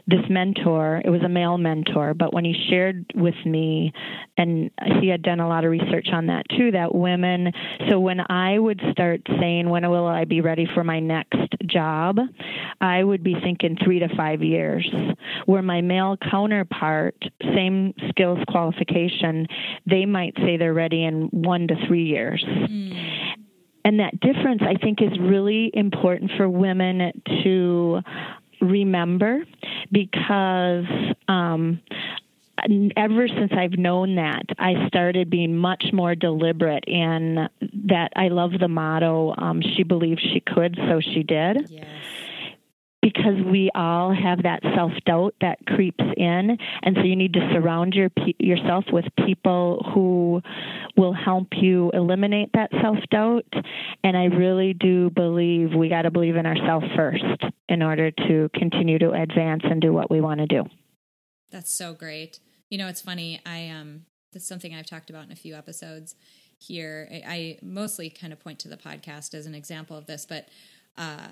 this 0.07 0.21
mentor, 0.29 1.01
it 1.03 1.09
was 1.09 1.21
a 1.21 1.29
male 1.29 1.57
mentor, 1.57 2.13
but 2.13 2.33
when 2.33 2.45
he 2.45 2.55
shared 2.69 3.05
with 3.13 3.35
me, 3.45 3.91
and 4.37 4.71
he 5.01 5.09
had 5.09 5.21
done 5.21 5.41
a 5.41 5.49
lot 5.49 5.65
of 5.65 5.71
research 5.71 6.07
on 6.13 6.27
that 6.27 6.45
too, 6.57 6.71
that 6.71 6.95
women, 6.95 7.51
so 7.89 7.99
when 7.99 8.21
I 8.29 8.57
would 8.57 8.81
start 8.91 9.21
saying, 9.39 9.69
when 9.69 9.89
will 9.89 10.07
I 10.07 10.23
be 10.23 10.39
ready 10.39 10.65
for 10.73 10.83
my 10.83 11.01
next 11.01 11.37
job, 11.65 12.17
I 12.79 13.03
would 13.03 13.23
be 13.23 13.35
thinking 13.43 13.77
three 13.83 13.99
to 13.99 14.07
five 14.15 14.41
years. 14.41 14.89
Where 15.45 15.61
my 15.61 15.81
male 15.81 16.15
counterpart, 16.31 17.15
same 17.53 17.93
skills 18.09 18.39
qualification, 18.47 19.47
they 19.85 20.05
might 20.05 20.35
say 20.37 20.55
they're 20.55 20.73
ready 20.73 21.03
in 21.03 21.23
one 21.31 21.67
to 21.67 21.75
three 21.87 22.05
years. 22.05 22.43
Mm 22.47 23.18
and 23.85 23.99
that 23.99 24.19
difference 24.19 24.61
I 24.61 24.75
think 24.75 25.01
is 25.01 25.17
really 25.19 25.71
important 25.73 26.31
for 26.37 26.49
women 26.49 27.11
to 27.43 28.01
remember 28.61 29.43
because 29.91 30.85
um, 31.27 31.81
ever 32.97 33.27
since 33.27 33.51
I've 33.55 33.77
known 33.77 34.15
that, 34.15 34.43
I 34.57 34.87
started 34.87 35.29
being 35.29 35.55
much 35.55 35.85
more 35.93 36.15
deliberate 36.15 36.83
in 36.87 37.47
that 37.87 38.11
I 38.15 38.27
love 38.27 38.51
the 38.59 38.67
motto, 38.67 39.33
um, 39.37 39.61
she 39.61 39.83
believed 39.83 40.21
she 40.21 40.41
could, 40.41 40.77
so 40.89 40.99
she 40.99 41.23
did. 41.23 41.69
Yes 41.69 41.85
because 43.01 43.35
we 43.45 43.71
all 43.75 44.13
have 44.13 44.43
that 44.43 44.61
self 44.75 44.91
doubt 45.05 45.33
that 45.41 45.57
creeps 45.65 46.03
in, 46.17 46.57
and 46.83 46.95
so 46.95 47.03
you 47.03 47.15
need 47.15 47.33
to 47.33 47.49
surround 47.53 47.93
your 47.93 48.09
yourself 48.39 48.85
with 48.91 49.05
people 49.25 49.85
who 49.93 50.41
will 50.97 51.13
help 51.13 51.47
you 51.53 51.91
eliminate 51.93 52.49
that 52.53 52.69
self 52.81 52.97
doubt. 53.09 53.45
And 54.03 54.17
I 54.17 54.25
really 54.25 54.73
do 54.73 55.09
believe 55.11 55.73
we 55.73 55.87
got 55.87 56.03
to 56.03 56.11
believe 56.11 56.35
in 56.35 56.45
ourselves 56.45 56.85
first 56.95 57.23
in 57.69 57.81
order 57.81 58.11
to 58.11 58.49
continue 58.53 58.99
to 58.99 59.11
advance 59.11 59.63
and 59.63 59.81
do 59.81 59.93
what 59.93 60.11
we 60.11 60.19
want 60.19 60.41
to 60.41 60.47
do. 60.47 60.65
That's 61.51 61.73
so 61.73 61.93
great. 61.93 62.39
You 62.69 62.77
know, 62.77 62.87
it's 62.87 63.01
funny. 63.01 63.41
I 63.45 63.69
um, 63.69 64.05
that's 64.33 64.47
something 64.47 64.75
I've 64.75 64.87
talked 64.87 65.09
about 65.09 65.25
in 65.25 65.31
a 65.31 65.37
few 65.37 65.55
episodes 65.55 66.15
here. 66.57 67.07
I, 67.09 67.23
I 67.25 67.59
mostly 67.61 68.09
kind 68.09 68.33
of 68.33 68.39
point 68.39 68.59
to 68.59 68.67
the 68.67 68.77
podcast 68.77 69.33
as 69.33 69.45
an 69.45 69.55
example 69.55 69.97
of 69.97 70.05
this, 70.05 70.25
but. 70.25 70.49
Uh, 70.97 71.29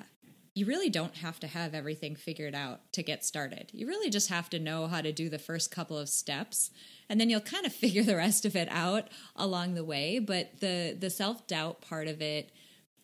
you 0.57 0.65
really 0.65 0.89
don't 0.89 1.17
have 1.17 1.39
to 1.39 1.47
have 1.47 1.75
everything 1.75 2.15
figured 2.15 2.55
out 2.55 2.91
to 2.93 3.03
get 3.03 3.23
started. 3.23 3.69
You 3.73 3.87
really 3.87 4.09
just 4.09 4.29
have 4.29 4.49
to 4.49 4.59
know 4.59 4.87
how 4.87 5.01
to 5.01 5.11
do 5.11 5.29
the 5.29 5.37
first 5.37 5.69
couple 5.69 5.97
of 5.97 6.09
steps 6.09 6.71
and 7.09 7.21
then 7.21 7.29
you'll 7.29 7.41
kind 7.41 7.65
of 7.65 7.73
figure 7.83 8.03
the 8.03 8.15
rest 8.15 8.45
of 8.45 8.55
it 8.55 8.67
out 8.71 9.07
along 9.35 9.75
the 9.75 9.83
way, 9.83 10.19
but 10.19 10.59
the 10.59 10.95
the 10.99 11.09
self-doubt 11.09 11.81
part 11.81 12.07
of 12.07 12.21
it 12.21 12.51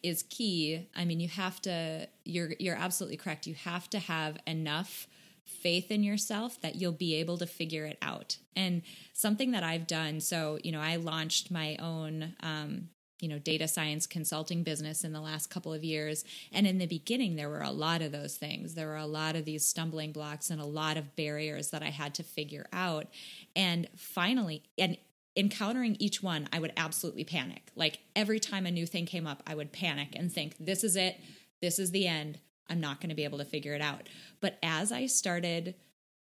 is 0.02 0.24
key. 0.24 0.89
I 0.96 1.06
mean, 1.06 1.20
you 1.20 1.30
have 1.30 1.62
to 1.62 2.08
you're 2.26 2.54
you're 2.60 2.76
absolutely 2.76 3.18
correct. 3.18 3.48
You 3.48 3.54
have 3.54 3.89
to 3.92 4.00
have 4.00 4.38
enough 4.46 5.08
faith 5.46 5.92
in 5.92 6.04
yourself 6.04 6.60
that 6.62 6.76
you'll 6.76 6.92
be 6.92 7.16
able 7.16 7.38
to 7.38 7.46
figure 7.46 7.86
it 7.86 7.98
out. 8.02 8.38
And 8.56 8.82
something 9.13 9.52
that 9.52 9.63
I've 9.63 9.88
done, 9.88 10.20
so, 10.22 10.58
you 10.63 10.72
know, 10.72 10.82
I 10.82 10.96
launched 10.96 11.52
my 11.52 11.76
own 11.78 12.34
um, 12.42 12.89
you 13.24 13.30
know 13.30 13.40
data 13.40 13.70
science 13.70 14.06
consulting 14.06 14.64
business 14.64 15.06
in 15.06 15.14
the 15.14 15.22
last 15.22 15.50
couple 15.50 15.74
of 15.74 15.82
years. 15.82 16.26
And 16.52 16.68
in 16.68 16.78
the 16.78 16.86
beginning 16.86 17.38
there 17.38 17.48
were 17.48 17.62
a 17.62 17.72
lot 17.72 18.02
of 18.02 18.12
those 18.12 18.36
things. 18.36 18.76
There 18.76 18.88
were 18.88 18.98
a 18.98 19.06
lot 19.06 19.38
of 19.38 19.46
these 19.46 19.66
stumbling 19.66 20.12
blocks 20.12 20.50
and 20.50 20.60
a 20.60 20.66
lot 20.66 20.98
of 20.98 21.16
barriers 21.16 21.70
that 21.70 21.82
i 21.82 21.90
had 21.90 22.14
to 22.16 22.24
figure 22.24 22.68
out. 22.74 23.08
And 23.56 23.88
finally 23.96 24.62
and 24.78 24.98
encountering 25.36 25.96
each 26.00 26.22
one 26.22 26.50
i 26.52 26.60
would 26.60 26.74
absolutely 26.76 27.24
panic. 27.24 27.72
Like 27.78 28.00
every 28.14 28.42
time 28.42 28.66
a 28.66 28.72
new 28.72 28.86
thing 28.86 29.06
came 29.06 29.26
up 29.26 29.42
i 29.48 29.56
would 29.56 29.72
panic 29.72 30.10
and 30.18 30.30
think 30.30 30.58
this 30.60 30.84
is 30.84 30.98
it. 30.98 31.18
This 31.62 31.80
is 31.80 31.92
the 31.92 32.06
end. 32.06 32.40
I'm 32.70 32.82
not 32.82 33.00
going 33.00 33.10
to 33.10 33.16
be 33.16 33.24
able 33.24 33.38
to 33.38 33.46
figure 33.46 33.74
it 33.74 33.82
out. 33.82 34.10
But 34.42 34.60
as 34.62 34.92
i 34.92 35.06
started 35.06 35.76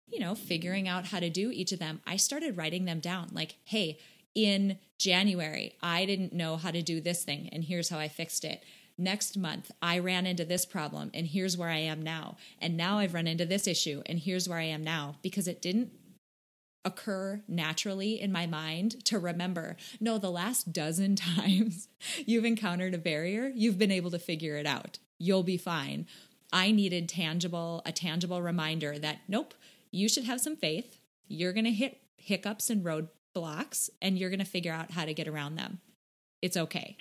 you 0.06 0.20
know 0.20 0.34
figuring 0.34 0.86
out 0.86 1.06
how 1.06 1.20
to 1.20 1.30
do 1.30 1.50
each 1.52 1.70
of 1.70 1.78
them 1.78 2.00
i 2.04 2.16
started 2.16 2.58
writing 2.58 2.84
them 2.84 3.00
down. 3.00 3.30
Like 3.32 3.56
hey 3.64 3.98
in 4.34 4.78
January, 4.98 5.76
I 5.82 6.04
didn't 6.04 6.32
know 6.32 6.56
how 6.56 6.70
to 6.70 6.82
do 6.82 7.00
this 7.00 7.24
thing, 7.24 7.48
and 7.52 7.64
here's 7.64 7.88
how 7.88 7.98
I 7.98 8.08
fixed 8.08 8.44
it. 8.44 8.62
Next 8.98 9.38
month, 9.38 9.70
I 9.80 9.98
ran 9.98 10.26
into 10.26 10.44
this 10.44 10.66
problem, 10.66 11.10
and 11.14 11.26
here's 11.26 11.56
where 11.56 11.70
I 11.70 11.78
am 11.78 12.02
now. 12.02 12.36
And 12.60 12.76
now 12.76 12.98
I've 12.98 13.14
run 13.14 13.26
into 13.26 13.46
this 13.46 13.66
issue, 13.66 14.02
and 14.06 14.18
here's 14.18 14.48
where 14.48 14.58
I 14.58 14.64
am 14.64 14.84
now 14.84 15.16
because 15.22 15.48
it 15.48 15.62
didn't 15.62 15.92
occur 16.84 17.42
naturally 17.46 18.20
in 18.20 18.32
my 18.32 18.46
mind 18.46 19.04
to 19.04 19.18
remember 19.18 19.76
no, 20.00 20.18
the 20.18 20.30
last 20.30 20.72
dozen 20.72 21.16
times 21.36 21.88
you've 22.26 22.44
encountered 22.44 22.94
a 22.94 22.98
barrier, 22.98 23.50
you've 23.54 23.78
been 23.78 23.90
able 23.90 24.10
to 24.10 24.18
figure 24.18 24.56
it 24.56 24.66
out. 24.66 24.98
You'll 25.18 25.42
be 25.42 25.56
fine. 25.56 26.06
I 26.52 26.70
needed 26.70 27.08
tangible, 27.08 27.82
a 27.86 27.92
tangible 27.92 28.42
reminder 28.42 28.98
that 28.98 29.18
nope, 29.28 29.54
you 29.90 30.08
should 30.08 30.24
have 30.24 30.40
some 30.40 30.56
faith. 30.56 30.98
You're 31.28 31.52
going 31.52 31.64
to 31.64 31.70
hit 31.70 32.00
hiccups 32.16 32.70
and 32.70 32.84
road 32.84 33.08
blocks 33.34 33.90
and 34.00 34.18
you're 34.18 34.30
going 34.30 34.40
to 34.40 34.44
figure 34.44 34.72
out 34.72 34.90
how 34.92 35.04
to 35.04 35.14
get 35.14 35.28
around 35.28 35.56
them. 35.56 35.80
It's 36.42 36.56
okay. 36.56 36.96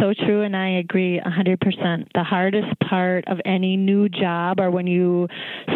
So 0.00 0.14
true, 0.14 0.40
and 0.40 0.56
I 0.56 0.78
agree 0.78 1.20
100%. 1.20 2.06
The 2.14 2.24
hardest 2.24 2.68
part 2.88 3.28
of 3.28 3.38
any 3.44 3.76
new 3.76 4.08
job 4.08 4.58
or 4.58 4.70
when 4.70 4.86
you 4.86 5.28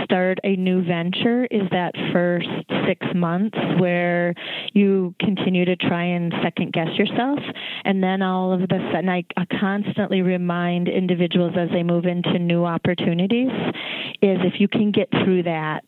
start 0.04 0.38
a 0.44 0.56
new 0.56 0.82
venture 0.82 1.46
is 1.50 1.62
that 1.72 1.92
first 2.10 2.48
six 2.86 3.06
months 3.14 3.58
where 3.78 4.34
you 4.72 5.14
continue 5.20 5.66
to 5.66 5.76
try 5.76 6.04
and 6.04 6.32
second 6.42 6.72
guess 6.72 6.88
yourself. 6.96 7.38
And 7.84 8.02
then 8.02 8.22
all 8.22 8.52
of 8.52 8.62
a 8.62 8.66
sudden, 8.92 9.10
I, 9.10 9.24
I 9.36 9.44
constantly 9.60 10.22
remind 10.22 10.88
individuals 10.88 11.52
as 11.58 11.68
they 11.70 11.82
move 11.82 12.06
into 12.06 12.38
new 12.38 12.64
opportunities 12.64 13.50
is 14.22 14.38
if 14.42 14.54
you 14.58 14.68
can 14.68 14.90
get 14.90 15.10
through 15.10 15.42
that 15.42 15.84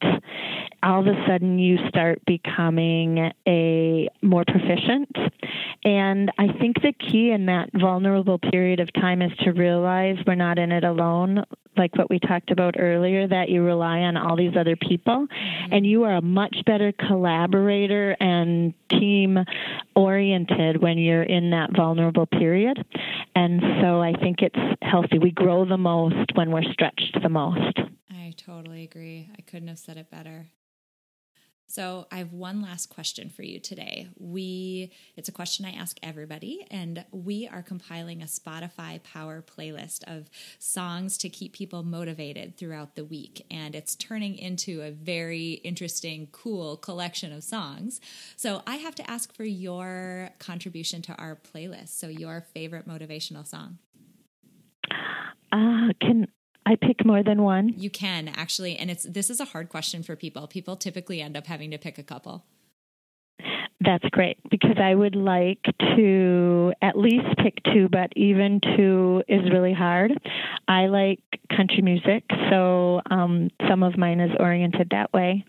all 0.83 1.01
of 1.01 1.07
a 1.07 1.27
sudden 1.27 1.59
you 1.59 1.79
start 1.89 2.25
becoming 2.27 3.33
a 3.47 4.09
more 4.23 4.45
proficient. 4.47 5.11
And 5.85 6.31
I 6.39 6.49
think 6.59 6.83
the 6.83 6.93
key 6.93 7.31
in 7.31 7.47
that 7.47 7.71
vulnerable 7.73 8.39
period 8.39 8.81
of 8.81 8.93
time 8.93 9.23
is 9.23 9.33
to 9.41 9.53
realize 9.53 10.17
we're 10.27 10.35
not 10.35 10.59
in 10.59 10.73
it 10.73 10.85
alone, 10.85 11.45
like 11.77 11.97
what 11.97 12.11
we 12.11 12.19
talked 12.19 12.51
about 12.51 12.77
earlier, 12.79 13.27
that 13.27 13.49
you 13.49 13.63
rely 13.63 14.01
on 14.01 14.17
all 14.17 14.37
these 14.37 14.57
other 14.59 14.77
people. 14.77 15.27
Mm-hmm. 15.27 15.73
And 15.73 15.87
you 15.87 16.05
are 16.05 16.17
a 16.17 16.23
much 16.23 16.57
better 16.67 16.93
collaborator 16.93 18.17
and 18.21 18.75
team 18.91 19.39
oriented 19.97 20.83
when 20.83 20.99
you're 20.99 21.23
in 21.23 21.51
that 21.51 21.75
vulnerable 21.75 22.27
period. 22.27 22.85
And 23.35 23.61
so 23.81 24.01
I 24.03 24.13
think 24.13 24.43
it's 24.43 24.79
healthy. 24.83 25.19
We 25.19 25.31
grow 25.31 25.65
the 25.65 25.79
most 25.79 26.33
when 26.35 26.51
we're 26.51 26.71
stretched 26.73 27.19
the 27.23 27.29
most. 27.29 27.79
I 28.11 28.35
totally 28.37 28.85
agree. 28.85 29.31
I 29.39 29.43
couldn't 29.43 29.69
have 29.69 29.79
said 29.79 29.97
it 29.97 30.11
better. 30.11 30.49
So 31.71 32.09
I 32.11 32.17
have 32.17 32.33
one 32.33 32.63
last 32.63 32.87
question 32.87 33.31
for 33.31 33.45
you 33.45 33.61
today. 33.61 34.09
We 34.19 34.91
it's 35.17 35.29
a 35.29 35.33
question 35.33 35.65
I 35.65 35.71
ask 35.71 35.99
everybody 36.03 36.67
and 36.69 37.05
we 37.13 37.47
are 37.47 37.63
compiling 37.63 38.23
a 38.23 38.25
Spotify 38.25 39.01
power 39.05 39.41
playlist 39.41 40.03
of 40.09 40.29
songs 40.59 41.17
to 41.19 41.29
keep 41.29 41.53
people 41.53 41.85
motivated 41.85 42.57
throughout 42.57 42.97
the 42.97 43.05
week 43.05 43.47
and 43.53 43.77
it's 43.77 43.95
turning 43.95 44.37
into 44.37 44.83
a 44.83 44.91
very 44.91 45.61
interesting 45.63 46.27
cool 46.33 46.77
collection 46.77 47.33
of 47.33 47.45
songs. 47.45 48.01
So 48.35 48.63
I 48.67 48.77
have 48.77 48.97
to 48.97 49.09
ask 49.09 49.33
for 49.33 49.45
your 49.45 50.31
contribution 50.41 51.03
to 51.03 51.15
our 51.15 51.37
playlist. 51.37 51.91
So 51.91 52.09
your 52.09 52.41
favorite 52.53 52.89
motivational 52.89 53.47
song. 53.47 53.79
Uh, 55.53 55.93
can 56.01 56.27
I 56.71 56.77
pick 56.77 57.05
more 57.05 57.25
than 57.25 57.43
one? 57.43 57.75
You 57.77 57.91
can 57.91 58.29
actually, 58.29 58.77
and 58.77 58.93
it's 58.93 59.03
this 59.03 59.29
is 59.29 59.41
a 59.41 59.47
hard 59.47 59.69
question 59.69 60.05
for 60.05 60.15
people. 60.15 60.47
People 60.47 60.77
typically 60.77 61.21
end 61.21 61.37
up 61.37 61.49
having 61.49 61.73
to 61.73 61.79
pick 61.79 61.99
a 61.99 62.05
couple. 62.05 62.45
That's 63.81 64.05
great 64.13 64.39
because 64.51 64.77
I 64.81 64.95
would 64.95 65.17
like 65.17 65.65
to 65.97 66.73
at 66.81 66.97
least 66.97 67.27
pick 67.43 67.55
two, 67.75 67.89
but 67.91 68.13
even 68.15 68.61
two 68.77 69.25
is 69.27 69.41
really 69.51 69.73
hard. 69.73 70.13
I 70.69 70.87
like 70.87 71.19
country 71.57 71.83
music, 71.83 72.23
so 72.51 73.01
um, 73.11 73.51
some 73.69 73.83
of 73.83 73.99
mine 73.99 74.21
is 74.21 74.31
oriented 74.39 74.91
that 74.93 75.13
way. 75.13 75.45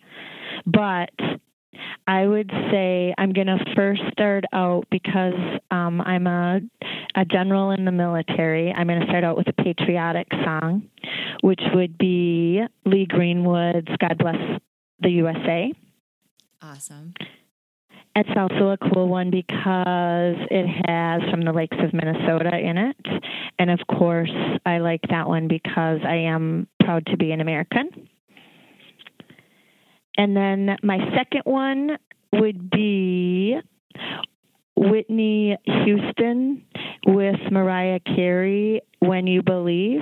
But 0.65 1.11
I 2.07 2.25
would 2.27 2.49
say 2.71 3.13
I'm 3.17 3.31
going 3.33 3.47
to 3.47 3.63
first 3.75 4.01
start 4.11 4.43
out 4.53 4.85
because 4.91 5.33
um, 5.69 6.01
I'm 6.01 6.27
a, 6.27 6.59
a 7.15 7.25
general 7.25 7.71
in 7.71 7.85
the 7.85 7.91
military. 7.91 8.71
I'm 8.71 8.87
going 8.87 8.99
to 8.99 9.07
start 9.07 9.23
out 9.23 9.37
with 9.37 9.47
a 9.47 9.53
patriotic 9.53 10.27
song, 10.43 10.89
which 11.41 11.61
would 11.73 11.97
be 11.97 12.61
Lee 12.85 13.05
Greenwood's 13.05 13.87
God 13.99 14.17
Bless 14.17 14.59
the 14.99 15.09
USA. 15.09 15.73
Awesome. 16.61 17.13
It's 18.15 18.29
also 18.35 18.69
a 18.69 18.77
cool 18.77 19.07
one 19.07 19.31
because 19.31 20.35
it 20.51 20.67
has 20.85 21.21
From 21.31 21.41
the 21.41 21.53
Lakes 21.53 21.77
of 21.79 21.93
Minnesota 21.93 22.57
in 22.57 22.77
it. 22.77 22.97
And 23.57 23.71
of 23.71 23.79
course, 23.87 24.31
I 24.65 24.79
like 24.79 25.01
that 25.09 25.27
one 25.27 25.47
because 25.47 25.99
I 26.05 26.15
am 26.15 26.67
proud 26.83 27.05
to 27.07 27.17
be 27.17 27.31
an 27.31 27.39
American. 27.39 28.09
And 30.21 30.37
then 30.37 30.77
my 30.83 30.99
second 31.15 31.41
one 31.45 31.97
would 32.31 32.69
be 32.69 33.57
Whitney 34.75 35.57
Houston 35.65 36.63
with 37.07 37.39
Mariah 37.51 38.01
Carey, 38.01 38.81
When 38.99 39.25
You 39.25 39.41
Believe. 39.41 39.99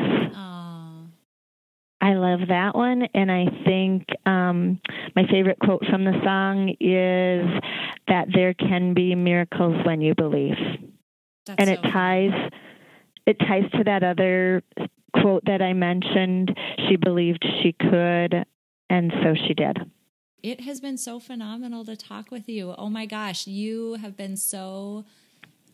I 2.01 2.15
love 2.15 2.41
that 2.49 2.75
one. 2.75 3.03
And 3.13 3.31
I 3.31 3.45
think 3.63 4.07
um, 4.25 4.81
my 5.15 5.23
favorite 5.31 5.57
quote 5.59 5.85
from 5.89 6.03
the 6.03 6.19
song 6.25 6.75
is 6.81 7.45
that 8.09 8.27
there 8.33 8.53
can 8.53 8.93
be 8.93 9.15
miracles 9.15 9.85
when 9.85 10.01
you 10.01 10.15
believe. 10.15 10.57
That's 11.45 11.59
and 11.59 11.67
so 11.67 11.73
it 11.75 11.91
ties 11.93 12.51
it 13.25 13.39
ties 13.39 13.71
to 13.71 13.85
that 13.85 14.03
other 14.03 14.63
quote 15.13 15.43
that 15.45 15.61
I 15.61 15.71
mentioned. 15.71 16.57
She 16.89 16.97
believed 16.97 17.45
she 17.63 17.71
could, 17.71 18.45
and 18.89 19.13
so 19.23 19.33
she 19.47 19.53
did. 19.53 19.77
It 20.41 20.61
has 20.61 20.79
been 20.79 20.97
so 20.97 21.19
phenomenal 21.19 21.83
to 21.85 21.95
talk 21.95 22.31
with 22.31 22.47
you. 22.47 22.73
Oh 22.77 22.89
my 22.89 23.05
gosh, 23.05 23.45
you 23.45 23.95
have 23.95 24.15
been 24.15 24.37
so 24.37 25.05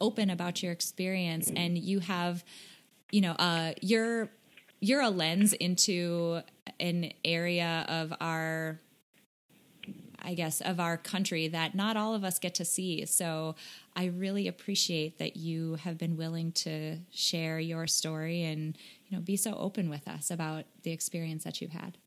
open 0.01 0.29
about 0.29 0.61
your 0.61 0.71
experience 0.71 1.51
and 1.55 1.77
you 1.77 1.99
have 1.99 2.43
you 3.11 3.21
know, 3.21 3.33
uh 3.33 3.73
you're 3.81 4.29
you're 4.81 5.01
a 5.01 5.09
lens 5.09 5.53
into 5.53 6.41
an 6.79 7.11
area 7.23 7.85
of 7.87 8.13
our 8.19 8.79
I 10.19 10.33
guess 10.33 10.59
of 10.61 10.79
our 10.79 10.97
country 10.97 11.47
that 11.49 11.75
not 11.75 11.95
all 11.95 12.15
of 12.15 12.23
us 12.23 12.39
get 12.39 12.55
to 12.55 12.65
see. 12.65 13.05
So 13.05 13.55
I 13.95 14.05
really 14.05 14.47
appreciate 14.47 15.19
that 15.19 15.37
you 15.37 15.75
have 15.75 15.99
been 15.99 16.17
willing 16.17 16.51
to 16.53 16.97
share 17.11 17.59
your 17.59 17.85
story 17.85 18.43
and 18.43 18.75
you 19.07 19.15
know 19.15 19.21
be 19.21 19.37
so 19.37 19.53
open 19.53 19.89
with 19.89 20.07
us 20.07 20.31
about 20.31 20.65
the 20.81 20.91
experience 20.91 21.43
that 21.43 21.61
you've 21.61 21.71
had. 21.71 21.99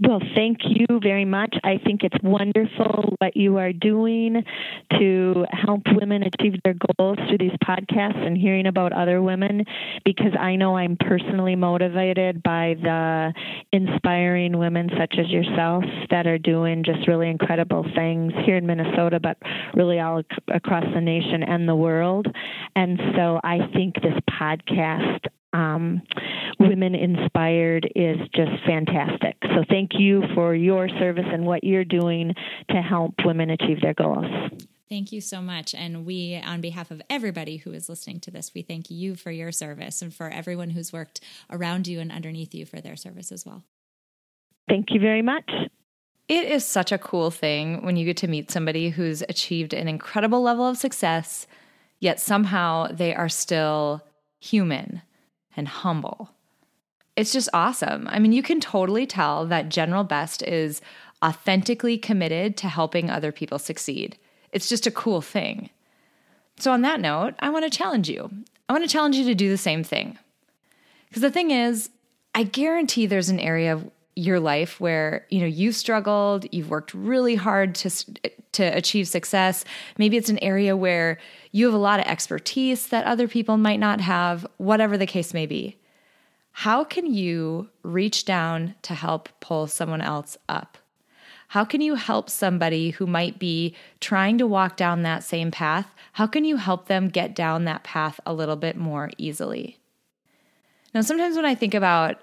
Well, 0.00 0.20
thank 0.34 0.58
you 0.64 0.86
very 1.02 1.24
much. 1.24 1.54
I 1.64 1.78
think 1.84 2.02
it's 2.02 2.16
wonderful 2.22 3.14
what 3.18 3.36
you 3.36 3.58
are 3.58 3.72
doing 3.72 4.42
to 4.98 5.46
help 5.50 5.82
women 5.86 6.22
achieve 6.22 6.54
their 6.64 6.74
goals 6.96 7.18
through 7.28 7.38
these 7.38 7.56
podcasts 7.64 8.24
and 8.24 8.36
hearing 8.36 8.66
about 8.66 8.92
other 8.92 9.20
women 9.20 9.64
because 10.04 10.32
I 10.38 10.56
know 10.56 10.76
I'm 10.76 10.96
personally 10.96 11.56
motivated 11.56 12.42
by 12.42 12.76
the 12.82 13.32
inspiring 13.72 14.58
women 14.58 14.90
such 14.98 15.14
as 15.18 15.28
yourself 15.30 15.84
that 16.10 16.26
are 16.26 16.38
doing 16.38 16.84
just 16.84 17.06
really 17.06 17.28
incredible 17.28 17.84
things 17.94 18.32
here 18.44 18.56
in 18.56 18.66
Minnesota, 18.66 19.20
but 19.20 19.36
really 19.74 20.00
all 20.00 20.22
across 20.52 20.84
the 20.94 21.00
nation 21.00 21.42
and 21.42 21.68
the 21.68 21.76
world. 21.76 22.26
And 22.76 22.98
so 23.16 23.40
I 23.44 23.58
think 23.74 23.96
this 23.96 24.18
podcast 24.30 25.26
um, 25.52 26.02
Women 26.58 26.94
Inspired 26.94 27.90
is 27.94 28.18
just 28.34 28.52
fantastic. 28.66 29.36
So 29.42 29.64
thank 29.68 29.90
you 29.94 30.22
for 30.34 30.54
your 30.54 30.88
service 30.88 31.26
and 31.30 31.44
what 31.44 31.64
you're 31.64 31.84
doing 31.84 32.34
to 32.70 32.76
help 32.76 33.14
women 33.24 33.50
achieve 33.50 33.80
their 33.80 33.94
goals. 33.94 34.26
Thank 34.88 35.10
you 35.10 35.20
so 35.20 35.40
much. 35.40 35.74
And 35.74 36.04
we, 36.04 36.40
on 36.44 36.60
behalf 36.60 36.90
of 36.90 37.00
everybody 37.08 37.56
who 37.56 37.72
is 37.72 37.88
listening 37.88 38.20
to 38.20 38.30
this, 38.30 38.52
we 38.54 38.62
thank 38.62 38.90
you 38.90 39.14
for 39.14 39.30
your 39.30 39.50
service 39.50 40.02
and 40.02 40.12
for 40.12 40.28
everyone 40.28 40.70
who's 40.70 40.92
worked 40.92 41.20
around 41.50 41.86
you 41.88 41.98
and 41.98 42.12
underneath 42.12 42.54
you 42.54 42.66
for 42.66 42.80
their 42.80 42.96
service 42.96 43.32
as 43.32 43.46
well. 43.46 43.64
Thank 44.68 44.90
you 44.90 45.00
very 45.00 45.22
much. 45.22 45.50
It 46.28 46.44
is 46.44 46.64
such 46.64 46.92
a 46.92 46.98
cool 46.98 47.30
thing 47.30 47.84
when 47.84 47.96
you 47.96 48.04
get 48.04 48.18
to 48.18 48.28
meet 48.28 48.50
somebody 48.50 48.90
who's 48.90 49.22
achieved 49.28 49.72
an 49.72 49.88
incredible 49.88 50.42
level 50.42 50.66
of 50.66 50.76
success, 50.76 51.46
yet 51.98 52.20
somehow 52.20 52.86
they 52.88 53.14
are 53.14 53.28
still 53.28 54.02
human 54.40 55.02
and 55.56 55.68
humble. 55.68 56.30
It's 57.16 57.32
just 57.32 57.48
awesome. 57.52 58.08
I 58.08 58.18
mean, 58.18 58.32
you 58.32 58.42
can 58.42 58.60
totally 58.60 59.06
tell 59.06 59.46
that 59.46 59.68
General 59.68 60.04
Best 60.04 60.42
is 60.42 60.80
authentically 61.22 61.98
committed 61.98 62.56
to 62.58 62.68
helping 62.68 63.10
other 63.10 63.32
people 63.32 63.58
succeed. 63.58 64.16
It's 64.50 64.68
just 64.68 64.86
a 64.86 64.90
cool 64.90 65.20
thing. 65.20 65.70
So, 66.58 66.72
on 66.72 66.82
that 66.82 67.00
note, 67.00 67.34
I 67.38 67.50
want 67.50 67.70
to 67.70 67.76
challenge 67.76 68.08
you. 68.08 68.30
I 68.68 68.72
want 68.72 68.84
to 68.84 68.90
challenge 68.90 69.16
you 69.16 69.24
to 69.24 69.34
do 69.34 69.48
the 69.48 69.58
same 69.58 69.84
thing. 69.84 70.18
Because 71.08 71.22
the 71.22 71.30
thing 71.30 71.50
is, 71.50 71.90
I 72.34 72.44
guarantee 72.44 73.06
there's 73.06 73.28
an 73.28 73.40
area 73.40 73.74
of 73.74 73.90
your 74.14 74.40
life 74.40 74.78
where 74.78 75.26
you 75.30 75.40
know 75.40 75.46
you've 75.46 75.74
struggled 75.74 76.44
you've 76.52 76.68
worked 76.68 76.92
really 76.92 77.34
hard 77.34 77.74
to 77.74 77.90
to 78.52 78.64
achieve 78.64 79.08
success. 79.08 79.64
Maybe 79.98 80.16
it's 80.16 80.28
an 80.28 80.42
area 80.42 80.76
where 80.76 81.18
you 81.52 81.66
have 81.66 81.74
a 81.74 81.78
lot 81.78 82.00
of 82.00 82.06
expertise 82.06 82.88
that 82.88 83.06
other 83.06 83.26
people 83.26 83.56
might 83.56 83.80
not 83.80 84.00
have 84.00 84.46
whatever 84.58 84.96
the 84.96 85.06
case 85.06 85.34
may 85.34 85.46
be. 85.46 85.78
How 86.52 86.84
can 86.84 87.12
you 87.12 87.70
reach 87.82 88.26
down 88.26 88.74
to 88.82 88.94
help 88.94 89.30
pull 89.40 89.66
someone 89.66 90.02
else 90.02 90.36
up? 90.48 90.76
How 91.48 91.64
can 91.64 91.80
you 91.80 91.94
help 91.94 92.30
somebody 92.30 92.90
who 92.90 93.06
might 93.06 93.38
be 93.38 93.74
trying 94.00 94.38
to 94.38 94.46
walk 94.46 94.76
down 94.76 95.02
that 95.02 95.24
same 95.24 95.50
path? 95.50 95.86
How 96.14 96.26
can 96.26 96.44
you 96.44 96.56
help 96.56 96.88
them 96.88 97.08
get 97.08 97.34
down 97.34 97.64
that 97.64 97.84
path 97.84 98.20
a 98.26 98.34
little 98.34 98.56
bit 98.56 98.76
more 98.76 99.10
easily? 99.16 99.78
Now 100.94 101.00
sometimes 101.00 101.36
when 101.36 101.46
i 101.46 101.54
think 101.54 101.72
about 101.72 102.20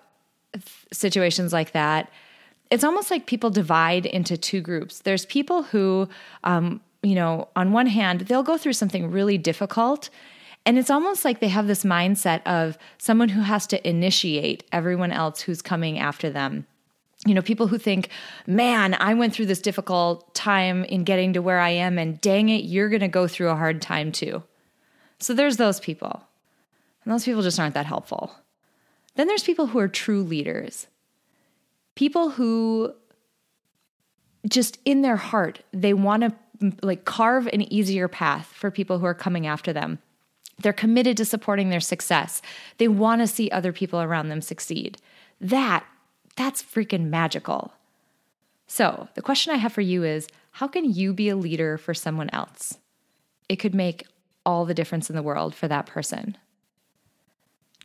situations 0.91 1.53
like 1.53 1.71
that, 1.73 2.11
it's 2.69 2.83
almost 2.83 3.09
like 3.09 3.25
people 3.25 3.49
divide 3.49 4.05
into 4.05 4.37
two 4.37 4.61
groups. 4.61 4.99
There's 4.99 5.25
people 5.25 5.63
who, 5.63 6.07
um, 6.43 6.81
you 7.01 7.15
know, 7.15 7.47
on 7.55 7.71
one 7.71 7.87
hand, 7.87 8.21
they'll 8.21 8.43
go 8.43 8.57
through 8.57 8.73
something 8.73 9.09
really 9.09 9.37
difficult. 9.37 10.09
And 10.65 10.77
it's 10.77 10.89
almost 10.91 11.25
like 11.25 11.39
they 11.39 11.47
have 11.47 11.67
this 11.67 11.83
mindset 11.83 12.43
of 12.45 12.77
someone 12.97 13.29
who 13.29 13.41
has 13.41 13.65
to 13.67 13.87
initiate 13.87 14.63
everyone 14.71 15.11
else 15.11 15.41
who's 15.41 15.61
coming 15.61 15.97
after 15.97 16.29
them. 16.29 16.67
You 17.25 17.33
know, 17.33 17.41
people 17.41 17.67
who 17.67 17.77
think, 17.77 18.09
man, 18.45 18.95
I 18.99 19.13
went 19.13 19.33
through 19.33 19.47
this 19.47 19.61
difficult 19.61 20.33
time 20.35 20.85
in 20.85 21.03
getting 21.03 21.33
to 21.33 21.41
where 21.41 21.59
I 21.59 21.69
am, 21.69 21.97
and 21.97 22.19
dang 22.21 22.49
it, 22.49 22.63
you're 22.63 22.89
going 22.89 23.01
to 23.01 23.07
go 23.07 23.27
through 23.27 23.49
a 23.49 23.55
hard 23.55 23.81
time 23.81 24.11
too. 24.11 24.43
So 25.19 25.33
there's 25.33 25.57
those 25.57 25.79
people. 25.79 26.21
And 27.03 27.13
those 27.13 27.25
people 27.25 27.41
just 27.41 27.59
aren't 27.59 27.73
that 27.73 27.85
helpful. 27.85 28.35
Then 29.19 29.27
there's 29.27 29.43
people 29.43 29.67
who 29.67 29.79
are 29.79 29.89
true 29.89 30.23
leaders. 30.23 30.87
People 31.95 32.29
who 32.29 32.93
just 34.47 34.79
in 34.85 35.01
their 35.01 35.17
heart, 35.17 35.59
they 35.73 35.93
want 35.93 36.23
to 36.23 36.73
like 36.81 37.03
carve 37.03 37.45
an 37.47 37.63
easier 37.63 38.07
path 38.07 38.45
for 38.45 38.71
people 38.71 38.99
who 38.99 39.05
are 39.05 39.13
coming 39.13 39.45
after 39.45 39.73
them. 39.73 39.99
They're 40.59 40.71
committed 40.71 41.17
to 41.17 41.25
supporting 41.25 41.69
their 41.69 41.81
success. 41.81 42.41
They 42.77 42.87
want 42.87 43.19
to 43.19 43.27
see 43.27 43.51
other 43.51 43.73
people 43.73 43.99
around 43.99 44.29
them 44.29 44.39
succeed. 44.39 45.01
That 45.41 45.85
that's 46.37 46.63
freaking 46.63 47.09
magical. 47.09 47.73
So, 48.67 49.09
the 49.15 49.21
question 49.21 49.53
I 49.53 49.57
have 49.57 49.73
for 49.73 49.81
you 49.81 50.05
is 50.05 50.29
how 50.51 50.69
can 50.69 50.89
you 50.89 51.11
be 51.13 51.27
a 51.27 51.35
leader 51.35 51.77
for 51.77 51.93
someone 51.93 52.29
else? 52.29 52.77
It 53.49 53.57
could 53.57 53.75
make 53.75 54.05
all 54.45 54.63
the 54.63 54.73
difference 54.73 55.09
in 55.09 55.17
the 55.17 55.21
world 55.21 55.53
for 55.53 55.67
that 55.67 55.87
person. 55.87 56.37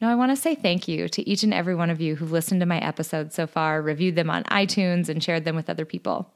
Now, 0.01 0.11
I 0.11 0.17
want 0.17 0.33
to 0.33 0.37
say 0.37 0.55
thank 0.55 0.89
you 0.89 1.09
to 1.09 1.29
each 1.29 1.45
and 1.45 1.55
every 1.55 1.75
one 1.75 1.91
of 1.91 2.01
you 2.01 2.17
who've 2.17 2.33
listened 2.33 2.61
to 2.61 2.67
my 2.67 2.79
episodes 2.79 3.35
so 3.35 3.47
far, 3.47 3.81
reviewed 3.81 4.17
them 4.17 4.29
on 4.29 4.45
iTunes, 4.45 5.09
and 5.09 5.23
shared 5.23 5.45
them 5.45 5.57
with 5.57 5.71
other 5.71 5.85
people. 5.85 6.31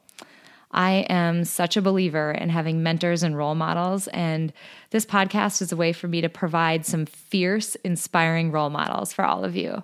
I 0.71 1.05
am 1.09 1.45
such 1.45 1.77
a 1.77 1.81
believer 1.81 2.31
in 2.31 2.49
having 2.49 2.83
mentors 2.83 3.23
and 3.23 3.35
role 3.35 3.55
models, 3.55 4.07
and 4.09 4.53
this 4.91 5.05
podcast 5.05 5.61
is 5.61 5.71
a 5.71 5.75
way 5.75 5.93
for 5.93 6.07
me 6.07 6.21
to 6.21 6.29
provide 6.29 6.85
some 6.85 7.05
fierce, 7.05 7.75
inspiring 7.83 8.51
role 8.51 8.69
models 8.69 9.11
for 9.11 9.25
all 9.25 9.43
of 9.43 9.55
you. 9.55 9.83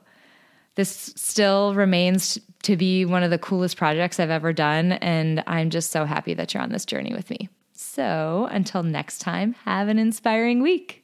This 0.75 1.13
still 1.15 1.73
remains 1.73 2.37
to 2.63 2.75
be 2.75 3.05
one 3.05 3.23
of 3.23 3.31
the 3.31 3.37
coolest 3.37 3.77
projects 3.77 4.19
I've 4.19 4.29
ever 4.29 4.53
done, 4.53 4.93
and 4.93 5.43
I'm 5.47 5.69
just 5.69 5.91
so 5.91 6.05
happy 6.05 6.33
that 6.35 6.53
you're 6.53 6.63
on 6.63 6.71
this 6.71 6.85
journey 6.85 7.13
with 7.13 7.29
me. 7.29 7.49
So, 7.73 8.47
until 8.51 8.83
next 8.83 9.19
time, 9.19 9.53
have 9.65 9.87
an 9.87 9.97
inspiring 9.97 10.61
week. 10.61 11.03